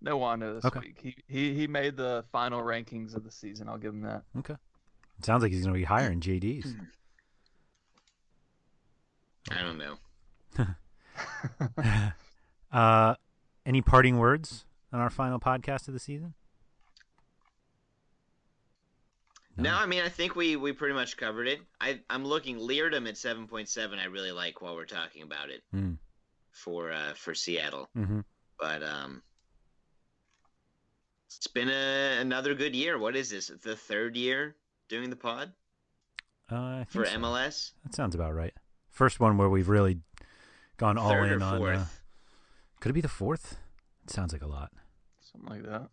[0.00, 0.80] No Wondo this Okay.
[0.80, 0.98] week.
[1.00, 3.68] He, he he made the final rankings of the season.
[3.68, 4.24] I'll give him that.
[4.36, 4.54] Okay.
[5.20, 6.74] It sounds like he's going to be higher in JD's.
[9.52, 9.98] I don't know.
[12.72, 13.14] uh,
[13.64, 16.34] any parting words on our final podcast of the season?
[19.58, 21.60] No, I mean I think we we pretty much covered it.
[21.80, 23.98] I I'm looking Leardom at seven point seven.
[23.98, 25.98] I really like while we're talking about it Mm.
[26.52, 27.88] for uh for Seattle.
[27.96, 28.20] Mm-hmm.
[28.60, 29.22] But um,
[31.26, 32.98] it's been a, another good year.
[32.98, 33.48] What is this?
[33.62, 34.56] The third year
[34.88, 35.52] doing the pod
[36.48, 37.18] Uh, for so.
[37.18, 37.72] MLS.
[37.84, 38.54] That sounds about right.
[38.90, 40.00] First one where we've really
[40.76, 41.62] gone all Third or in on.
[41.66, 41.86] Uh,
[42.80, 43.58] could it be the fourth?
[44.04, 44.72] It sounds like a lot.
[45.32, 45.88] Something like that.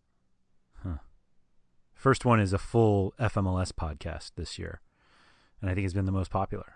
[2.05, 4.79] First one is a full FMLS podcast this year,
[5.59, 6.75] and I think it's been the most popular.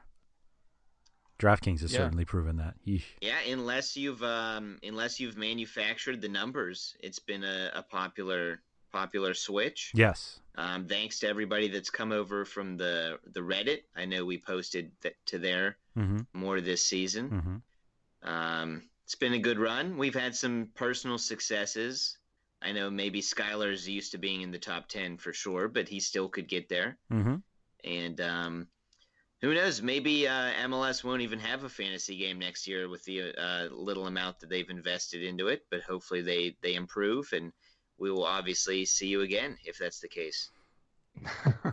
[1.37, 1.99] DraftKings has Yeah.
[1.99, 2.73] certainly proven that.
[2.83, 3.03] Yeesh.
[3.21, 9.35] Yeah, unless you've um unless you've manufactured the numbers, it's been a, a popular popular
[9.35, 9.91] switch.
[9.93, 10.39] Yes.
[10.55, 13.83] Um, thanks to everybody that's come over from the the Reddit.
[13.95, 16.21] I know we posted th- to there Mm-hmm.
[16.33, 17.29] more this season.
[17.29, 18.27] Mm-hmm.
[18.27, 19.95] Um, it's been a good run.
[19.95, 22.17] We've had some personal successes.
[22.61, 25.99] I know maybe Skylar's used to being in the top 10 for sure, but he
[25.99, 26.97] still could get there.
[27.11, 27.35] Mm-hmm.
[27.85, 28.67] And um,
[29.41, 29.81] who knows?
[29.81, 34.07] Maybe uh, MLS won't even have a fantasy game next year with the uh, little
[34.07, 37.53] amount that they've invested into it, but hopefully they, they improve and
[37.97, 40.49] we will obviously see you again if that's the case.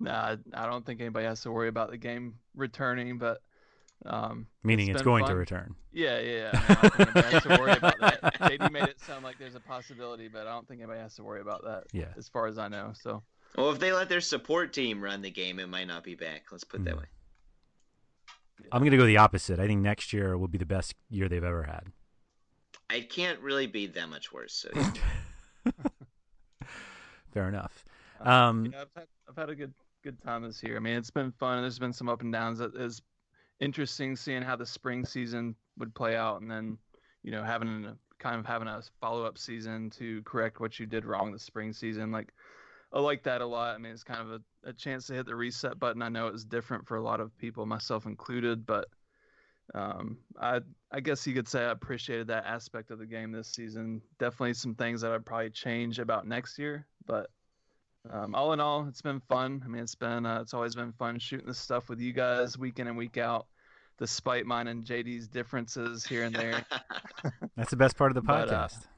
[0.00, 3.40] nah, I don't think anybody has to worry about the game returning, but
[4.06, 5.74] um, Meaning it's, been going to return.
[5.92, 6.50] Yeah, yeah.
[6.52, 6.60] yeah.
[6.68, 8.22] I, mean, I don't think anybody has to worry about that.
[8.40, 11.22] JD made it sound like there's a possibility, but I don't think anybody has to
[11.22, 11.84] worry about that.
[11.92, 12.06] Yeah.
[12.16, 13.22] As far as I know, so
[13.56, 16.46] Well, if they let their support team run the game, it might not be back.
[16.50, 16.98] Let's put it that Hmm.
[17.00, 17.04] way.
[18.70, 19.58] I'm going to go the opposite.
[19.58, 21.86] I think next year will be the best year they've ever had.
[22.94, 24.52] It can't really be that much worse.
[24.54, 25.72] So yeah.
[27.32, 27.84] Fair enough.
[28.24, 29.72] uh, Um, yeah, I've had I've had a good
[30.04, 30.76] good time this year.
[30.76, 31.62] I mean, it's been fun.
[31.62, 32.60] There's been some up and downs.
[32.60, 33.00] It is
[33.62, 36.76] interesting seeing how the spring season would play out, and then
[37.22, 40.86] you know having a kind of having a follow up season to correct what you
[40.86, 42.12] did wrong the spring season.
[42.12, 42.32] Like
[42.92, 43.74] I like that a lot.
[43.74, 46.02] I mean, it's kind of a, a chance to hit the reset button.
[46.02, 48.88] I know it was different for a lot of people, myself included, but
[49.74, 50.60] um, I
[50.90, 54.02] I guess you could say I appreciated that aspect of the game this season.
[54.18, 57.30] Definitely some things that I'd probably change about next year, but
[58.10, 59.62] um, all in all, it's been fun.
[59.64, 62.58] I mean, it's been uh, it's always been fun shooting this stuff with you guys
[62.58, 63.46] week in and week out,
[64.02, 66.64] despite mine and JD's differences here and there.
[67.56, 68.88] That's the best part of the But, uh, podcast.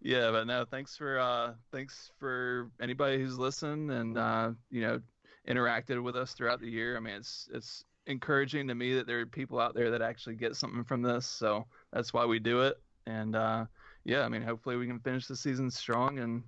[0.00, 5.00] yeah, but no, thanks for uh, thanks for anybody who's listened and uh, you know
[5.48, 6.96] interacted with us throughout the year.
[6.96, 10.36] I mean, it's it's encouraging to me that there are people out there that actually
[10.36, 11.26] get something from this.
[11.26, 12.76] So that's why we do it.
[13.08, 13.64] And uh,
[14.04, 16.44] yeah, I mean, hopefully we can finish the season strong and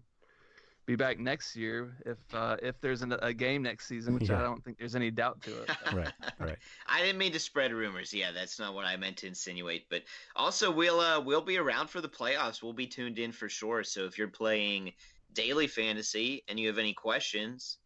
[0.88, 4.40] be back next year if uh, if there's an, a game next season, which Yeah.
[4.40, 5.70] I don't think there's any doubt to it.
[5.92, 6.56] right, right.
[6.88, 8.12] I didn't mean to spread rumors.
[8.12, 9.84] Yeah, that's not what I meant to insinuate.
[9.90, 10.04] But
[10.34, 12.62] also, we'll uh, we'll be around for the playoffs.
[12.62, 13.84] We'll be tuned in for sure.
[13.84, 14.92] So if you're playing
[15.34, 17.76] daily fantasy and you have any questions,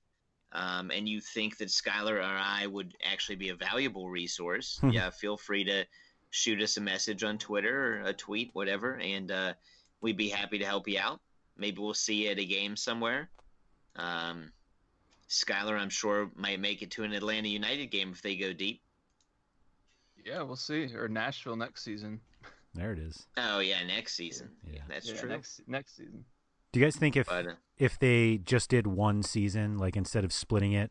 [0.53, 4.91] um, and you think that Skylar or I would actually be a valuable resource, Hmm.
[4.91, 5.85] yeah, feel free to
[6.31, 9.55] shoot us a message on Twitter or a tweet, whatever, and uh,
[10.01, 11.21] we'd be happy to help you out.
[11.57, 13.29] Maybe we'll see you at a game somewhere.
[13.97, 14.53] Um,
[15.29, 18.81] Skylar, I'm sure, might make it to an Atlanta United game if they go deep.
[20.25, 20.95] yeah, we'll see.
[20.95, 22.21] Or Nashville next season.
[22.75, 23.27] There it is.
[23.37, 24.49] Oh yeah, next season.
[24.67, 24.81] Yeah.
[24.89, 25.29] that's yeah, true.
[25.29, 26.25] Next next season.
[26.73, 30.25] Do you guys think if But uh, if they just did one season, like instead
[30.25, 30.91] of splitting it,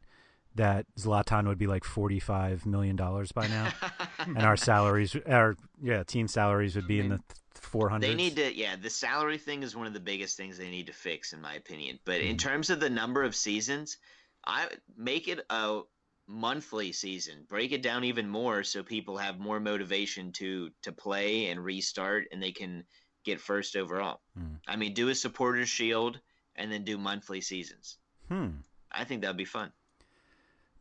[0.55, 3.71] that Zlatan would be like forty five million dollars by now,
[4.19, 7.19] and our salaries, our yeah, team salaries would be in the
[7.53, 8.07] four hundred.
[8.07, 8.75] they need to, yeah.
[8.75, 11.53] The salary thing is one of the biggest things they need to fix, in my
[11.53, 11.99] opinion.
[12.05, 12.39] But in Mhm.
[12.39, 13.97] terms of the number of seasons,
[14.45, 15.81] I make it a
[16.27, 17.45] monthly season.
[17.47, 22.25] Break it down even more so people have more motivation to to play and restart,
[22.31, 22.83] and they can
[23.23, 24.19] get first overall.
[24.37, 24.55] Hmm.
[24.67, 26.19] I mean, do a supporters shield
[26.55, 27.97] and then do monthly seasons.
[28.27, 28.49] Hmm.
[28.91, 29.71] I think that'd be fun.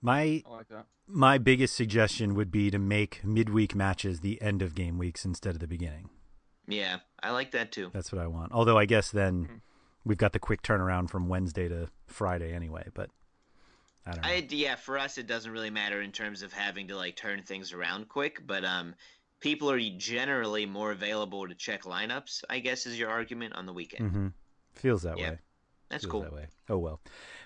[0.02, 0.86] My I like that.
[1.06, 5.54] my biggest suggestion would be to make midweek matches the end of game weeks instead
[5.54, 6.10] of the beginning.
[6.66, 7.90] Yeah, I like that too.
[7.92, 8.52] That's what I want.
[8.52, 9.60] Although I guess then Mhm.
[10.04, 12.88] we've got the quick turnaround from Wednesday to Friday anyway.
[12.94, 13.10] But
[14.06, 14.28] I don't know.
[14.28, 17.42] I yeah, for us it doesn't really matter in terms of having to like turn
[17.42, 18.94] things around quick, but um
[19.40, 23.72] people are generally more available to check lineups, I guess is your argument on the
[23.72, 24.10] weekend.
[24.12, 24.26] hmm
[24.74, 25.38] Feels that Yeah, way.
[25.90, 26.22] That's cool.
[26.22, 26.46] That way.
[26.68, 27.00] Oh well.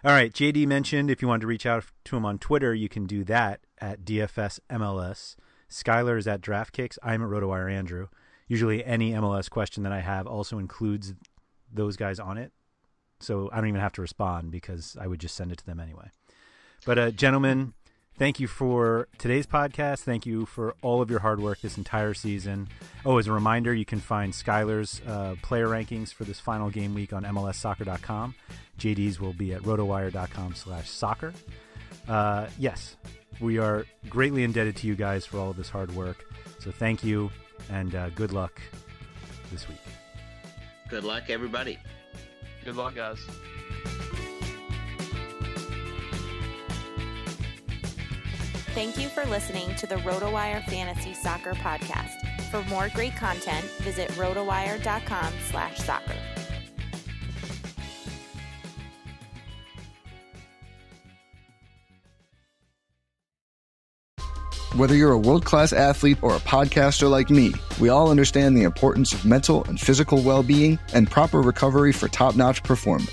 [0.04, 0.32] All right.
[0.32, 3.24] JD mentioned if you wanted to reach out to him on Twitter, you can do
[3.24, 5.36] that at DFS MLS.
[5.70, 6.98] Skylar is at DraftKicks.
[7.02, 8.08] I'm at RotoWire Andrew.
[8.46, 11.14] Usually, any MLS question that I have also includes
[11.72, 12.52] those guys on it,
[13.18, 15.80] so I don't even have to respond because I would just send it to them
[15.80, 16.10] anyway.
[16.84, 17.72] But uh, gentlemen,
[18.18, 20.00] thank you for today's podcast.
[20.00, 22.68] Thank you for all of your hard work this entire season.
[23.04, 26.94] Oh, as a reminder, you can find Skylar's uh, player rankings for this final game
[26.94, 28.34] week on MLSsoccer.com.
[28.78, 31.32] JD's will be at rotowire.com slash soccer.
[32.08, 32.96] Uh, yes,
[33.40, 36.24] we are greatly indebted to you guys for all of this hard work.
[36.58, 37.30] So thank you
[37.70, 38.60] and uh, good luck
[39.50, 39.78] this week.
[40.88, 41.78] Good luck everybody.
[42.64, 43.18] Good luck, guys.
[48.74, 52.26] Thank you for listening to the RotoWire Fantasy Soccer Podcast.
[52.50, 56.16] For more great content, visit rotowire.com slash soccer.
[64.74, 68.64] Whether you're a world class athlete or a podcaster like me, we all understand the
[68.64, 73.12] importance of mental and physical well being and proper recovery for top notch performance.